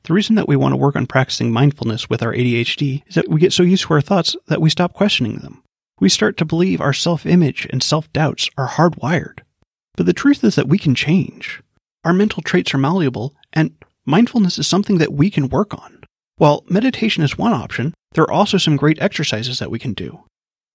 The 0.04 0.12
reason 0.12 0.36
that 0.36 0.48
we 0.48 0.56
want 0.56 0.72
to 0.72 0.76
work 0.76 0.96
on 0.96 1.06
practicing 1.06 1.50
mindfulness 1.50 2.10
with 2.10 2.22
our 2.22 2.32
ADHD 2.34 3.02
is 3.06 3.14
that 3.14 3.28
we 3.28 3.40
get 3.40 3.54
so 3.54 3.62
used 3.62 3.84
to 3.84 3.94
our 3.94 4.02
thoughts 4.02 4.36
that 4.48 4.60
we 4.60 4.68
stop 4.68 4.92
questioning 4.92 5.36
them. 5.36 5.62
We 5.98 6.10
start 6.10 6.36
to 6.36 6.44
believe 6.44 6.80
our 6.80 6.92
self 6.92 7.24
image 7.24 7.66
and 7.70 7.82
self 7.82 8.12
doubts 8.12 8.50
are 8.58 8.68
hardwired. 8.68 9.40
But 9.96 10.04
the 10.04 10.12
truth 10.12 10.44
is 10.44 10.56
that 10.56 10.68
we 10.68 10.76
can 10.76 10.94
change. 10.94 11.62
Our 12.04 12.12
mental 12.12 12.42
traits 12.42 12.74
are 12.74 12.78
malleable, 12.78 13.34
and 13.52 13.72
mindfulness 14.04 14.58
is 14.58 14.66
something 14.66 14.98
that 14.98 15.14
we 15.14 15.30
can 15.30 15.48
work 15.48 15.72
on. 15.72 16.04
While 16.36 16.64
meditation 16.68 17.22
is 17.22 17.38
one 17.38 17.54
option, 17.54 17.94
there 18.12 18.24
are 18.24 18.32
also 18.32 18.58
some 18.58 18.76
great 18.76 19.00
exercises 19.00 19.58
that 19.60 19.70
we 19.70 19.78
can 19.78 19.94
do. 19.94 20.24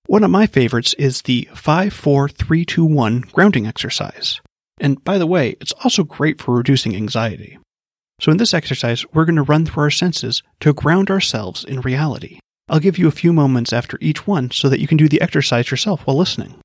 One 0.08 0.24
of 0.24 0.32
my 0.32 0.48
favorites 0.48 0.96
is 0.96 1.22
the 1.22 1.48
54321 1.54 3.26
grounding 3.32 3.68
exercise. 3.68 4.42
And 4.80 5.04
by 5.04 5.20
the 5.20 5.28
way, 5.28 5.56
it's 5.62 5.74
also 5.84 6.04
great 6.04 6.42
for 6.42 6.56
reducing 6.56 6.96
anxiety. 6.96 7.60
So 8.20 8.32
in 8.32 8.38
this 8.38 8.54
exercise, 8.54 9.06
we're 9.14 9.26
going 9.26 9.38
to 9.38 9.44
run 9.44 9.66
through 9.66 9.84
our 9.84 9.90
senses 9.90 10.44
to 10.60 10.74
ground 10.74 11.10
ourselves 11.10 11.64
in 11.64 11.82
reality. 11.82 12.40
I'll 12.68 12.80
give 12.80 12.98
you 12.98 13.08
a 13.08 13.12
few 13.12 13.34
moments 13.34 13.74
after 13.74 13.98
each 14.02 14.28
one 14.28 14.52
so 14.52 14.70
that 14.70 14.80
you 14.80 14.88
can 14.88 14.98
do 14.98 15.08
the 15.08 15.22
exercise 15.22 15.72
yourself 15.72 16.06
while 16.06 16.18
listening. 16.18 16.56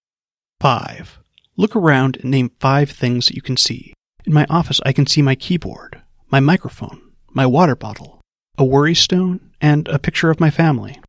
5. 0.61 1.21
Look 1.57 1.77
around 1.77 2.17
and 2.17 2.31
name 2.31 2.51
five 2.59 2.91
things 2.91 3.27
that 3.27 3.37
you 3.37 3.43
can 3.43 3.57
see. 3.57 3.95
In 4.27 4.33
my 4.33 4.47
office, 4.51 4.81
I 4.85 4.93
can 4.93 5.07
see 5.07 5.23
my 5.23 5.35
keyboard, 5.35 6.03
my 6.31 6.41
microphone, 6.41 7.01
my 7.31 7.47
water 7.47 7.77
bottle, 7.77 8.21
a 8.59 8.65
worry 8.65 8.95
stone, 8.95 9.53
and 9.61 9.87
a 9.89 9.99
picture 9.99 10.31
of 10.31 10.41
my 10.41 10.51
family. 10.51 11.01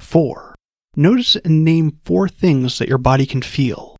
4. 0.00 0.54
Notice 0.96 1.36
and 1.36 1.64
name 1.64 1.98
four 2.04 2.28
things 2.28 2.78
that 2.78 2.88
your 2.88 2.98
body 2.98 3.26
can 3.26 3.42
feel. 3.42 3.96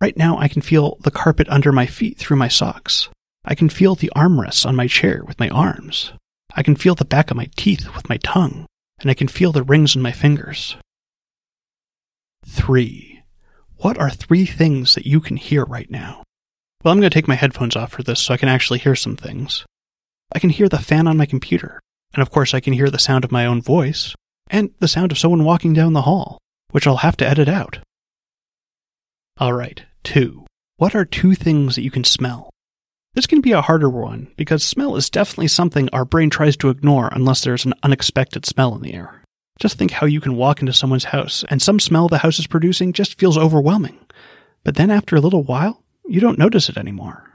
Right 0.00 0.16
now, 0.16 0.38
I 0.38 0.48
can 0.48 0.62
feel 0.62 0.98
the 1.00 1.10
carpet 1.10 1.48
under 1.48 1.72
my 1.72 1.86
feet 1.86 2.18
through 2.18 2.36
my 2.36 2.48
socks. 2.48 3.08
I 3.50 3.54
can 3.54 3.70
feel 3.70 3.94
the 3.94 4.12
armrests 4.14 4.66
on 4.66 4.76
my 4.76 4.86
chair 4.86 5.22
with 5.26 5.40
my 5.40 5.48
arms. 5.48 6.12
I 6.54 6.62
can 6.62 6.76
feel 6.76 6.94
the 6.94 7.06
back 7.06 7.30
of 7.30 7.36
my 7.38 7.48
teeth 7.56 7.96
with 7.96 8.06
my 8.06 8.18
tongue, 8.18 8.66
and 9.00 9.10
I 9.10 9.14
can 9.14 9.26
feel 9.26 9.52
the 9.52 9.62
rings 9.62 9.96
in 9.96 10.02
my 10.02 10.12
fingers. 10.12 10.76
3. 12.46 13.22
What 13.78 13.96
are 13.96 14.10
three 14.10 14.44
things 14.44 14.94
that 14.94 15.06
you 15.06 15.20
can 15.20 15.38
hear 15.38 15.64
right 15.64 15.90
now? 15.90 16.24
Well, 16.84 16.92
I'm 16.92 17.00
going 17.00 17.08
to 17.08 17.14
take 17.14 17.26
my 17.26 17.36
headphones 17.36 17.74
off 17.74 17.92
for 17.92 18.02
this 18.02 18.20
so 18.20 18.34
I 18.34 18.36
can 18.36 18.50
actually 18.50 18.80
hear 18.80 18.94
some 18.94 19.16
things. 19.16 19.64
I 20.34 20.40
can 20.40 20.50
hear 20.50 20.68
the 20.68 20.78
fan 20.78 21.08
on 21.08 21.16
my 21.16 21.24
computer, 21.24 21.80
and 22.12 22.20
of 22.20 22.30
course, 22.30 22.52
I 22.52 22.60
can 22.60 22.74
hear 22.74 22.90
the 22.90 22.98
sound 22.98 23.24
of 23.24 23.32
my 23.32 23.46
own 23.46 23.62
voice, 23.62 24.14
and 24.50 24.74
the 24.78 24.88
sound 24.88 25.10
of 25.10 25.18
someone 25.18 25.44
walking 25.44 25.72
down 25.72 25.94
the 25.94 26.02
hall, 26.02 26.36
which 26.70 26.86
I'll 26.86 26.98
have 26.98 27.16
to 27.16 27.26
edit 27.26 27.48
out. 27.48 27.78
Alright, 29.40 29.84
two. 30.04 30.44
What 30.76 30.94
are 30.94 31.06
two 31.06 31.34
things 31.34 31.76
that 31.76 31.82
you 31.82 31.90
can 31.90 32.04
smell? 32.04 32.50
This 33.14 33.26
can 33.26 33.40
be 33.40 33.52
a 33.52 33.62
harder 33.62 33.88
one 33.88 34.28
because 34.36 34.62
smell 34.64 34.96
is 34.96 35.10
definitely 35.10 35.48
something 35.48 35.88
our 35.90 36.04
brain 36.04 36.30
tries 36.30 36.56
to 36.58 36.68
ignore 36.68 37.08
unless 37.12 37.42
there's 37.42 37.64
an 37.64 37.74
unexpected 37.82 38.46
smell 38.46 38.74
in 38.74 38.82
the 38.82 38.94
air. 38.94 39.22
Just 39.58 39.76
think 39.76 39.90
how 39.90 40.06
you 40.06 40.20
can 40.20 40.36
walk 40.36 40.60
into 40.60 40.72
someone's 40.72 41.04
house 41.04 41.44
and 41.48 41.60
some 41.60 41.80
smell 41.80 42.08
the 42.08 42.18
house 42.18 42.38
is 42.38 42.46
producing 42.46 42.92
just 42.92 43.18
feels 43.18 43.36
overwhelming. 43.36 43.98
But 44.62 44.76
then 44.76 44.90
after 44.90 45.16
a 45.16 45.20
little 45.20 45.42
while, 45.42 45.82
you 46.06 46.20
don't 46.20 46.38
notice 46.38 46.68
it 46.68 46.76
anymore. 46.76 47.34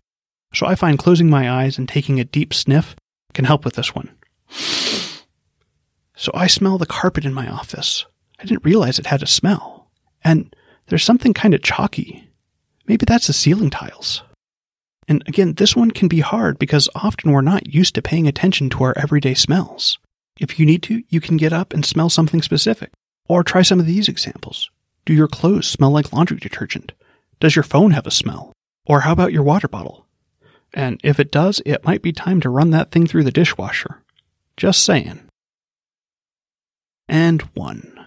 So 0.53 0.65
I 0.65 0.75
find 0.75 0.99
closing 0.99 1.29
my 1.29 1.51
eyes 1.51 1.77
and 1.77 1.89
taking 1.89 2.19
a 2.19 2.25
deep 2.25 2.53
sniff 2.53 2.95
can 3.33 3.45
help 3.45 3.65
with 3.65 3.75
this 3.75 3.93
one. 3.93 4.11
So 6.15 6.31
I 6.33 6.47
smell 6.47 6.77
the 6.77 6.85
carpet 6.85 7.25
in 7.25 7.33
my 7.33 7.49
office. 7.49 8.05
I 8.39 8.45
didn't 8.45 8.63
realize 8.63 8.99
it 8.99 9.07
had 9.07 9.23
a 9.23 9.27
smell. 9.27 9.89
And 10.23 10.55
there's 10.87 11.03
something 11.03 11.33
kind 11.33 11.53
of 11.53 11.63
chalky. 11.63 12.29
Maybe 12.87 13.05
that's 13.05 13.27
the 13.27 13.33
ceiling 13.33 13.69
tiles. 13.69 14.21
And 15.07 15.23
again, 15.27 15.53
this 15.53 15.75
one 15.75 15.91
can 15.91 16.07
be 16.07 16.21
hard 16.21 16.59
because 16.59 16.89
often 16.95 17.31
we're 17.31 17.41
not 17.41 17.73
used 17.73 17.95
to 17.95 18.01
paying 18.01 18.27
attention 18.27 18.69
to 18.71 18.83
our 18.83 18.97
everyday 18.97 19.33
smells. 19.33 19.99
If 20.39 20.59
you 20.59 20.65
need 20.65 20.83
to, 20.83 21.03
you 21.09 21.21
can 21.21 21.37
get 21.37 21.53
up 21.53 21.73
and 21.73 21.85
smell 21.85 22.09
something 22.09 22.41
specific. 22.41 22.91
Or 23.27 23.43
try 23.43 23.61
some 23.61 23.79
of 23.79 23.85
these 23.85 24.07
examples. 24.07 24.69
Do 25.05 25.13
your 25.13 25.27
clothes 25.27 25.67
smell 25.67 25.91
like 25.91 26.11
laundry 26.13 26.37
detergent? 26.37 26.91
Does 27.39 27.55
your 27.55 27.63
phone 27.63 27.91
have 27.91 28.07
a 28.07 28.11
smell? 28.11 28.53
Or 28.85 29.01
how 29.01 29.11
about 29.11 29.33
your 29.33 29.43
water 29.43 29.67
bottle? 29.67 30.05
And 30.73 30.99
if 31.03 31.19
it 31.19 31.31
does, 31.31 31.61
it 31.65 31.85
might 31.85 32.01
be 32.01 32.11
time 32.11 32.41
to 32.41 32.49
run 32.49 32.71
that 32.71 32.91
thing 32.91 33.07
through 33.07 33.23
the 33.23 33.31
dishwasher. 33.31 34.01
Just 34.57 34.83
saying 34.83 35.19
and 37.07 37.41
1. 37.53 38.05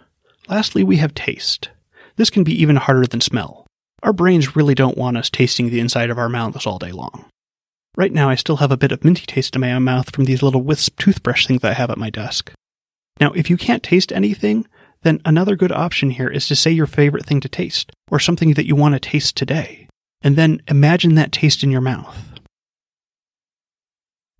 Lastly, 0.48 0.82
we 0.82 0.96
have 0.96 1.14
taste. 1.14 1.70
This 2.16 2.30
can 2.30 2.44
be 2.44 2.60
even 2.60 2.76
harder 2.76 3.06
than 3.06 3.20
smell. 3.20 3.65
Our 4.06 4.12
brains 4.12 4.54
really 4.54 4.76
don't 4.76 4.96
want 4.96 5.16
us 5.16 5.28
tasting 5.28 5.68
the 5.68 5.80
inside 5.80 6.10
of 6.10 6.18
our 6.18 6.28
mouths 6.28 6.64
all 6.64 6.78
day 6.78 6.92
long. 6.92 7.24
Right 7.96 8.12
now, 8.12 8.28
I 8.28 8.36
still 8.36 8.58
have 8.58 8.70
a 8.70 8.76
bit 8.76 8.92
of 8.92 9.02
minty 9.02 9.26
taste 9.26 9.56
in 9.56 9.60
my 9.60 9.76
mouth 9.80 10.14
from 10.14 10.26
these 10.26 10.44
little 10.44 10.62
wisp 10.62 11.00
toothbrush 11.00 11.44
things 11.48 11.64
I 11.64 11.72
have 11.72 11.90
at 11.90 11.98
my 11.98 12.08
desk. 12.08 12.52
Now, 13.20 13.32
if 13.32 13.50
you 13.50 13.56
can't 13.56 13.82
taste 13.82 14.12
anything, 14.12 14.64
then 15.02 15.20
another 15.24 15.56
good 15.56 15.72
option 15.72 16.10
here 16.10 16.28
is 16.28 16.46
to 16.46 16.54
say 16.54 16.70
your 16.70 16.86
favorite 16.86 17.26
thing 17.26 17.40
to 17.40 17.48
taste, 17.48 17.90
or 18.08 18.20
something 18.20 18.54
that 18.54 18.66
you 18.66 18.76
want 18.76 18.94
to 18.94 19.00
taste 19.00 19.36
today, 19.36 19.88
and 20.22 20.36
then 20.36 20.62
imagine 20.68 21.16
that 21.16 21.32
taste 21.32 21.64
in 21.64 21.72
your 21.72 21.80
mouth. 21.80 22.16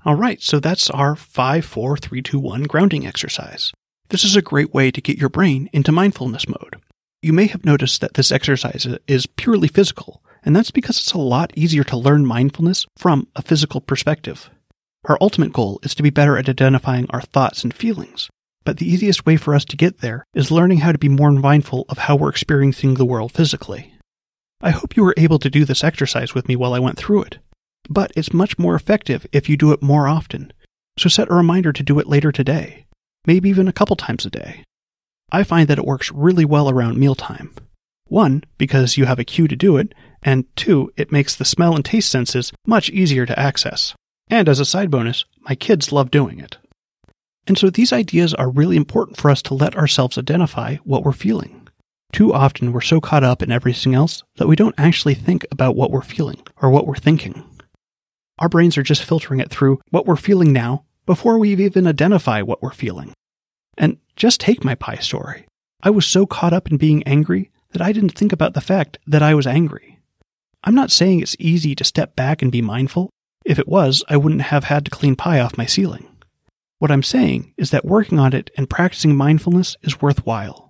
Alright, 0.07 0.43
so 0.43 0.61
that's 0.61 0.91
our 0.91 1.17
5 1.17 1.65
4 1.65 1.97
3 1.97 2.23
2 2.23 2.39
1 2.39 2.63
grounding 2.65 3.05
exercise. 3.05 3.73
This 4.11 4.23
is 4.23 4.37
a 4.37 4.43
great 4.43 4.73
way 4.73 4.93
to 4.93 5.01
get 5.01 5.19
your 5.19 5.29
brain 5.29 5.69
into 5.73 5.91
mindfulness 5.91 6.47
mode. 6.49 6.77
You 7.27 7.33
may 7.33 7.49
have 7.49 7.65
noticed 7.65 8.03
that 8.03 8.15
this 8.15 8.31
exercise 8.31 8.87
is 9.09 9.27
purely 9.27 9.67
physical, 9.67 10.23
and 10.45 10.55
that's 10.55 10.71
because 10.71 10.97
it's 10.97 11.13
a 11.13 11.19
lot 11.19 11.53
easier 11.57 11.83
to 11.83 11.97
learn 11.97 12.25
mindfulness 12.25 12.87
from 12.97 13.27
a 13.35 13.43
physical 13.43 13.81
perspective. 13.81 14.49
Our 15.07 15.19
ultimate 15.21 15.53
goal 15.53 15.81
is 15.83 15.93
to 15.97 16.05
be 16.05 16.11
better 16.11 16.39
at 16.39 16.49
identifying 16.49 17.11
our 17.11 17.23
thoughts 17.23 17.65
and 17.65 17.75
feelings, 17.75 18.31
but 18.65 18.77
the 18.77 18.89
easiest 18.89 19.27
way 19.27 19.37
for 19.37 19.57
us 19.57 19.65
to 19.65 19.77
get 19.77 20.03
there 20.03 20.25
is 20.37 20.53
learning 20.53 20.79
how 20.79 20.93
to 20.93 20.99
be 20.99 21.09
more 21.09 21.33
mindful 21.33 21.85
of 21.89 21.99
how 21.99 22.15
we're 22.15 22.29
experiencing 22.29 22.95
the 22.95 23.05
world 23.05 23.33
physically. 23.33 23.93
I 24.61 24.71
hope 24.71 24.97
you 24.97 25.03
were 25.03 25.15
able 25.17 25.41
to 25.41 25.51
do 25.51 25.65
this 25.65 25.83
exercise 25.83 26.33
with 26.33 26.47
me 26.47 26.55
while 26.55 26.75
I 26.75 26.79
went 26.79 26.97
through 26.97 27.25
it, 27.25 27.39
but 27.91 28.13
it's 28.15 28.33
much 28.33 28.57
more 28.57 28.77
effective 28.77 29.27
if 29.33 29.49
you 29.49 29.57
do 29.57 29.73
it 29.73 29.83
more 29.83 30.07
often, 30.07 30.53
so 30.97 31.09
set 31.09 31.29
a 31.29 31.35
reminder 31.35 31.73
to 31.73 31.83
do 31.83 31.99
it 31.99 32.07
later 32.07 32.31
today 32.31 32.87
maybe 33.27 33.49
even 33.49 33.69
a 33.69 33.73
couple 33.73 33.97
times 33.97 34.25
a 34.25 34.31
day. 34.31 34.63
I 35.31 35.43
find 35.43 35.69
that 35.69 35.79
it 35.79 35.85
works 35.85 36.13
really 36.13 36.45
well 36.45 36.71
around 36.71 36.99
mealtime. 36.99 37.53
One, 38.09 38.45
because 38.59 38.97
you 38.97 39.07
have 39.07 39.19
a 39.19 39.25
cue 39.25 39.49
to 39.49 39.57
do 39.57 39.77
it, 39.77 39.95
and 40.23 40.45
two, 40.57 40.93
it 40.97 41.11
makes 41.11 41.35
the 41.35 41.45
smell 41.45 41.75
and 41.75 41.85
taste 41.85 42.11
senses 42.11 42.53
much 42.67 42.91
easier 42.91 43.27
to 43.27 43.39
access. 43.39 43.95
And 44.29 44.49
as 44.49 44.61
a 44.61 44.65
side 44.65 44.91
bonus, 44.91 45.25
my 45.41 45.55
kids 45.55 45.93
love 45.93 46.11
doing 46.11 46.39
it. 46.39 46.59
And 47.47 47.57
so 47.57 47.71
these 47.71 47.93
ideas 47.93 48.35
are 48.35 48.51
really 48.51 48.77
important 48.77 49.17
for 49.17 49.31
us 49.31 49.43
to 49.43 49.55
let 49.55 49.77
ourselves 49.77 50.19
identify 50.19 50.77
what 50.79 51.05
we're 51.05 51.13
feeling. 51.13 51.69
Too 52.13 52.33
often 52.33 52.73
we're 52.73 52.81
so 52.81 53.01
caught 53.01 53.25
up 53.25 53.43
in 53.43 53.53
everything 53.53 53.95
else 53.95 54.23
that 54.37 54.49
we 54.49 54.57
don't 54.57 54.75
actually 54.79 55.15
think 55.15 55.47
about 55.51 55.77
what 55.77 55.91
we're 55.91 56.03
feeling 56.03 56.41
or 56.61 56.71
what 56.71 56.87
we're 56.87 56.97
thinking. 56.97 57.45
Our 58.39 58.49
brains 58.49 58.77
are 58.79 58.83
just 58.83 59.05
filtering 59.05 59.41
it 59.41 59.51
through 59.51 59.81
what 59.91 60.07
we're 60.07 60.17
feeling 60.17 60.53
now 60.53 60.85
before 61.07 61.39
we 61.39 61.55
even 61.55 61.87
identify 61.87 62.43
what 62.43 62.63
we're 62.63 62.71
feeling. 62.71 63.13
And 63.77 63.99
just 64.17 64.41
take 64.41 64.65
my 64.65 64.75
pie 64.75 64.97
story. 64.97 65.47
I 65.83 65.91
was 65.91 66.07
so 66.07 66.27
caught 66.27 66.53
up 66.53 66.71
in 66.71 66.77
being 66.77 67.03
angry 67.05 67.51
that 67.73 67.83
I 67.83 67.93
didn't 67.93 68.11
think 68.11 68.33
about 68.33 68.55
the 68.55 68.61
fact 68.61 68.99
that 69.07 69.23
I 69.23 69.35
was 69.35 69.47
angry. 69.47 69.99
I'm 70.65 70.75
not 70.75 70.91
saying 70.91 71.21
it's 71.21 71.37
easy 71.39 71.75
to 71.75 71.85
step 71.85 72.17
back 72.17 72.43
and 72.43 72.51
be 72.51 72.63
mindful. 72.63 73.11
If 73.45 73.59
it 73.59 73.69
was, 73.69 74.03
I 74.09 74.17
wouldn't 74.17 74.43
have 74.43 74.65
had 74.65 74.85
to 74.87 74.91
clean 74.91 75.15
pie 75.15 75.39
off 75.39 75.59
my 75.59 75.67
ceiling. 75.67 76.09
What 76.79 76.91
I'm 76.91 77.03
saying 77.03 77.55
is 77.57 77.71
that 77.71 77.85
working 77.85 78.19
on 78.19 78.33
it 78.33 78.51
and 78.57 78.69
practicing 78.69 79.15
mindfulness 79.15 79.77
is 79.83 80.01
worthwhile. 80.03 80.69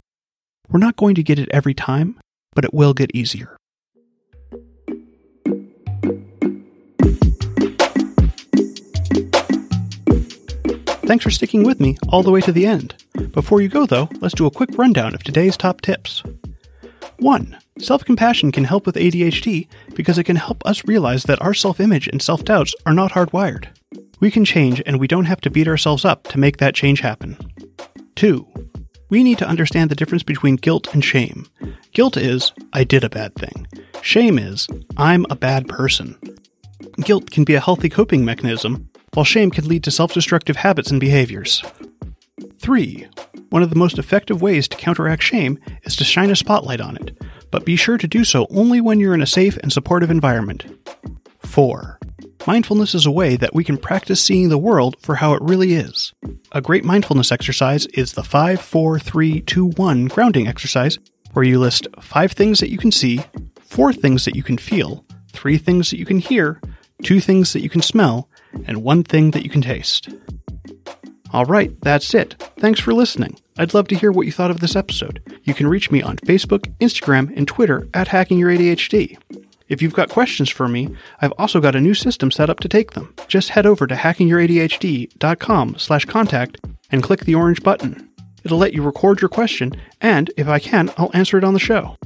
We're 0.69 0.81
not 0.81 0.97
going 0.97 1.15
to 1.15 1.23
get 1.23 1.39
it 1.39 1.49
every 1.53 1.75
time, 1.75 2.21
but 2.55 2.65
it 2.65 2.75
will 2.75 2.93
get 2.93 3.15
easier. 3.15 3.57
Thanks 11.07 11.23
for 11.23 11.31
sticking 11.31 11.63
with 11.63 11.79
me 11.79 11.97
all 12.09 12.25
the 12.25 12.33
way 12.33 12.41
to 12.41 12.51
the 12.51 12.67
end. 12.67 12.97
Before 13.31 13.61
you 13.61 13.69
go, 13.69 13.87
though, 13.87 14.09
let's 14.21 14.35
do 14.35 14.47
a 14.47 14.51
quick 14.51 14.71
rundown 14.77 15.15
of 15.15 15.23
today's 15.23 15.57
top 15.57 15.81
tips. 15.81 16.25
1. 17.19 17.57
Self 17.79 18.05
compassion 18.05 18.51
can 18.51 18.65
help 18.65 18.87
with 18.87 18.97
ADHD 18.97 19.69
because 19.95 20.19
it 20.19 20.25
can 20.25 20.35
help 20.35 20.67
us 20.67 20.85
realize 20.85 21.23
that 21.23 21.41
our 21.41 21.55
self 21.55 21.79
image 21.79 22.09
and 22.09 22.21
self 22.21 22.45
doubts 22.45 22.75
are 22.87 22.93
not 22.93 23.13
hardwired. 23.13 23.69
We 24.19 24.33
can 24.33 24.45
change 24.45 24.83
and 24.85 24.99
we 24.99 25.07
don't 25.07 25.27
have 25.27 25.41
to 25.43 25.51
beat 25.51 25.69
ourselves 25.69 26.05
up 26.05 26.25
to 26.25 26.41
make 26.41 26.57
that 26.57 26.75
change 26.75 27.01
happen. 27.01 27.37
2. 28.17 28.45
We 29.09 29.23
need 29.23 29.39
to 29.39 29.49
understand 29.49 29.91
the 29.91 29.95
difference 29.95 30.25
between 30.25 30.57
guilt 30.57 30.93
and 30.93 31.05
shame. 31.05 31.47
Guilt 31.93 32.17
is, 32.17 32.53
I 32.73 32.83
did 32.83 33.05
a 33.05 33.09
bad 33.09 33.33
thing. 33.37 33.69
Shame 34.03 34.41
is, 34.41 34.67
I'm 34.97 35.25
a 35.31 35.37
bad 35.37 35.69
person. 35.69 36.19
Guilt 36.97 37.31
can 37.31 37.45
be 37.45 37.55
a 37.55 37.61
healthy 37.61 37.89
coping 37.89 38.25
mechanism, 38.25 38.89
while 39.17 39.25
shame 39.25 39.51
can 39.51 39.67
lead 39.67 39.83
to 39.83 39.91
self 39.91 40.13
destructive 40.13 40.57
habits 40.57 40.91
and 40.91 41.01
behaviors. 41.01 41.65
3. 42.59 43.09
One 43.49 43.63
of 43.63 43.71
the 43.71 43.77
most 43.77 43.99
effective 43.99 44.43
ways 44.43 44.69
to 44.69 44.77
counteract 44.77 45.23
shame 45.23 45.59
is 45.85 45.97
to 45.97 46.05
shine 46.05 46.31
a 46.31 46.37
spotlight 46.37 46.83
on 46.83 46.97
it, 46.97 47.17
but 47.51 47.65
be 47.65 47.77
sure 47.77 47.97
to 47.97 48.07
do 48.07 48.25
so 48.25 48.47
only 48.51 48.79
when 48.83 49.01
you're 49.01 49.15
in 49.15 49.23
a 49.23 49.27
safe 49.27 49.57
and 49.59 49.73
supportive 49.73 50.11
environment. 50.11 50.67
4. 51.39 51.99
Mindfulness 52.47 52.95
is 52.95 53.07
a 53.07 53.11
way 53.11 53.37
that 53.37 53.55
we 53.55 53.65
can 53.65 53.79
practice 53.79 54.23
seeing 54.23 54.51
the 54.51 54.59
world 54.59 54.97
for 55.01 55.15
how 55.15 55.33
it 55.33 55.43
really 55.43 55.73
is. 55.73 56.13
A 56.53 56.61
great 56.61 56.85
mindfulness 56.85 57.33
exercise 57.33 57.87
is 57.87 58.13
the 58.13 58.23
5 58.23 58.61
4 58.61 58.99
3 58.99 59.41
2 59.41 59.67
1 59.71 60.05
grounding 60.09 60.47
exercise, 60.47 60.99
where 61.33 61.45
you 61.45 61.59
list 61.59 61.89
5 62.03 62.33
things 62.33 62.61
that 62.61 62.71
you 62.71 62.77
can 62.77 62.93
see, 62.93 63.25
4 63.63 63.95
things 63.95 64.27
that 64.27 64.37
you 64.37 64.43
can 64.43 64.59
feel, 64.59 65.07
3 65.33 65.57
things 65.57 65.91
that 65.91 65.99
you 65.99 66.05
can 66.05 66.19
hear, 66.19 66.61
2 67.03 67.19
things 67.19 67.55
that 67.55 67.63
you 67.63 67.71
can 67.71 67.81
smell, 67.81 68.29
and 68.67 68.83
one 68.83 69.03
thing 69.03 69.33
that 69.33 69.45
you 69.45 69.51
can 69.51 69.63
taste. 69.63 70.09
All 71.33 71.45
right, 71.45 71.73
that's 71.83 72.15
it. 72.15 72.35
Thanks 72.59 72.81
for 72.81 72.95
listening. 72.95 73.39
I'd 73.59 73.75
love 73.75 73.89
to 73.89 73.97
hear 73.97 74.13
what 74.13 74.27
you 74.27 74.33
thought 74.33 74.51
of 74.51 74.61
this 74.61 74.77
episode. 74.77 75.23
You 75.45 75.55
can 75.55 75.67
reach 75.67 75.91
me 75.91 76.03
on 76.03 76.17
Facebook, 76.19 76.67
Instagram, 76.79 77.37
and 77.37 77.49
Twitter 77.49 77.89
at 77.95 78.09
Hacking 78.09 78.39
Your 78.39 78.51
ADHD. 78.51 79.19
If 79.69 79.83
you've 79.83 79.95
got 79.95 80.11
questions 80.11 80.49
for 80.49 80.69
me, 80.69 80.95
I've 81.21 81.33
also 81.39 81.61
got 81.61 81.75
a 81.75 81.81
new 81.81 81.95
system 81.95 82.31
set 82.31 82.49
up 82.49 82.61
to 82.61 82.69
take 82.69 82.93
them. 82.93 83.13
Just 83.27 83.49
head 83.49 83.67
over 83.67 83.87
to 83.87 83.95
hackingyouradhd.com 83.95 85.79
slash 85.79 86.05
contact 86.05 86.59
and 86.93 87.03
click 87.03 87.21
the 87.21 87.35
orange 87.35 87.63
button. 87.63 88.09
It'll 88.45 88.59
let 88.59 88.75
you 88.75 88.83
record 88.83 89.21
your 89.21 89.29
question, 89.29 89.73
and 90.01 90.31
if 90.37 90.47
I 90.47 90.61
can, 90.61 90.93
I'll 90.97 91.11
answer 91.15 91.37
it 91.37 91.45
on 91.45 91.53
the 91.53 91.59
show. 91.59 91.97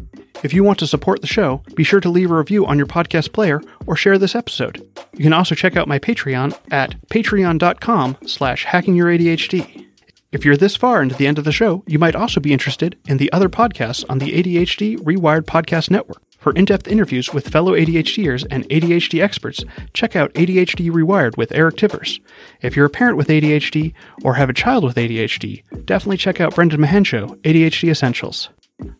If 0.42 0.54
you 0.54 0.64
want 0.64 0.78
to 0.78 0.86
support 0.86 1.20
the 1.20 1.26
show, 1.26 1.62
be 1.74 1.84
sure 1.84 2.00
to 2.00 2.08
leave 2.08 2.30
a 2.30 2.36
review 2.36 2.64
on 2.66 2.78
your 2.78 2.86
podcast 2.86 3.32
player 3.32 3.60
or 3.86 3.94
share 3.94 4.16
this 4.16 4.34
episode. 4.34 4.78
You 5.12 5.24
can 5.24 5.34
also 5.34 5.54
check 5.54 5.76
out 5.76 5.88
my 5.88 5.98
Patreon 5.98 6.58
at 6.70 6.96
patreon.com 7.08 8.16
slash 8.24 8.64
hackingyouradhd. 8.64 9.86
If 10.32 10.44
you're 10.44 10.56
this 10.56 10.76
far 10.76 11.02
into 11.02 11.14
the 11.14 11.26
end 11.26 11.38
of 11.38 11.44
the 11.44 11.52
show, 11.52 11.82
you 11.86 11.98
might 11.98 12.14
also 12.14 12.40
be 12.40 12.52
interested 12.52 12.96
in 13.08 13.18
the 13.18 13.30
other 13.32 13.48
podcasts 13.48 14.04
on 14.08 14.18
the 14.18 14.32
ADHD 14.32 14.96
Rewired 14.98 15.42
Podcast 15.42 15.90
Network. 15.90 16.22
For 16.38 16.52
in 16.52 16.64
depth 16.64 16.88
interviews 16.88 17.34
with 17.34 17.48
fellow 17.48 17.72
ADHDers 17.74 18.46
and 18.50 18.66
ADHD 18.70 19.22
experts, 19.22 19.62
check 19.92 20.16
out 20.16 20.32
ADHD 20.32 20.90
Rewired 20.90 21.36
with 21.36 21.52
Eric 21.52 21.76
Tivers. 21.76 22.18
If 22.62 22.76
you're 22.76 22.86
a 22.86 22.90
parent 22.90 23.18
with 23.18 23.28
ADHD 23.28 23.92
or 24.24 24.34
have 24.34 24.48
a 24.48 24.54
child 24.54 24.84
with 24.84 24.96
ADHD, 24.96 25.64
definitely 25.84 26.16
check 26.16 26.40
out 26.40 26.54
Brendan 26.54 26.80
Mahan 26.80 27.04
Show, 27.04 27.26
ADHD 27.44 27.90
Essentials. 27.90 28.48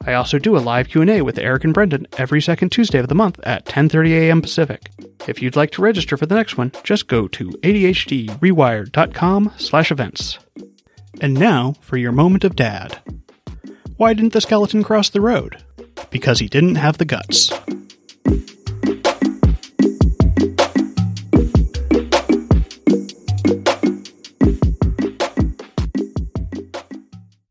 I 0.07 0.15
also 0.15 0.39
do 0.39 0.57
a 0.57 0.59
live 0.59 0.89
Q&A 0.89 1.21
with 1.23 1.39
Eric 1.39 1.65
and 1.65 1.75
Brendan 1.75 2.07
every 2.19 2.41
second 2.41 2.71
Tuesday 2.71 2.99
of 2.99 3.09
the 3.09 3.15
month 3.15 3.39
at 3.43 3.67
10:30 3.67 4.13
a.m. 4.13 4.43
Pacific. 4.43 4.91
If 5.29 5.43
you'd 5.43 5.57
like 5.57 5.71
to 5.73 5.83
register 5.83 6.17
for 6.17 6.27
the 6.27 6.35
next 6.35 6.57
one, 6.57 6.73
just 6.83 7.07
go 7.07 7.29
to 7.29 7.51
adhdrewired.com/events. 7.63 10.39
And 11.21 11.35
now 11.35 11.75
for 11.81 11.97
your 11.97 12.13
moment 12.13 12.45
of 12.45 12.57
dad. 12.57 12.99
Why 13.97 14.15
didn't 14.15 14.33
the 14.33 14.41
skeleton 14.41 14.83
cross 14.83 15.11
the 15.11 15.21
road? 15.21 15.59
Because 16.11 16.39
he 16.39 16.49
didn't 16.49 16.77
have 16.77 16.99
the 16.99 17.05
guts. 17.05 17.53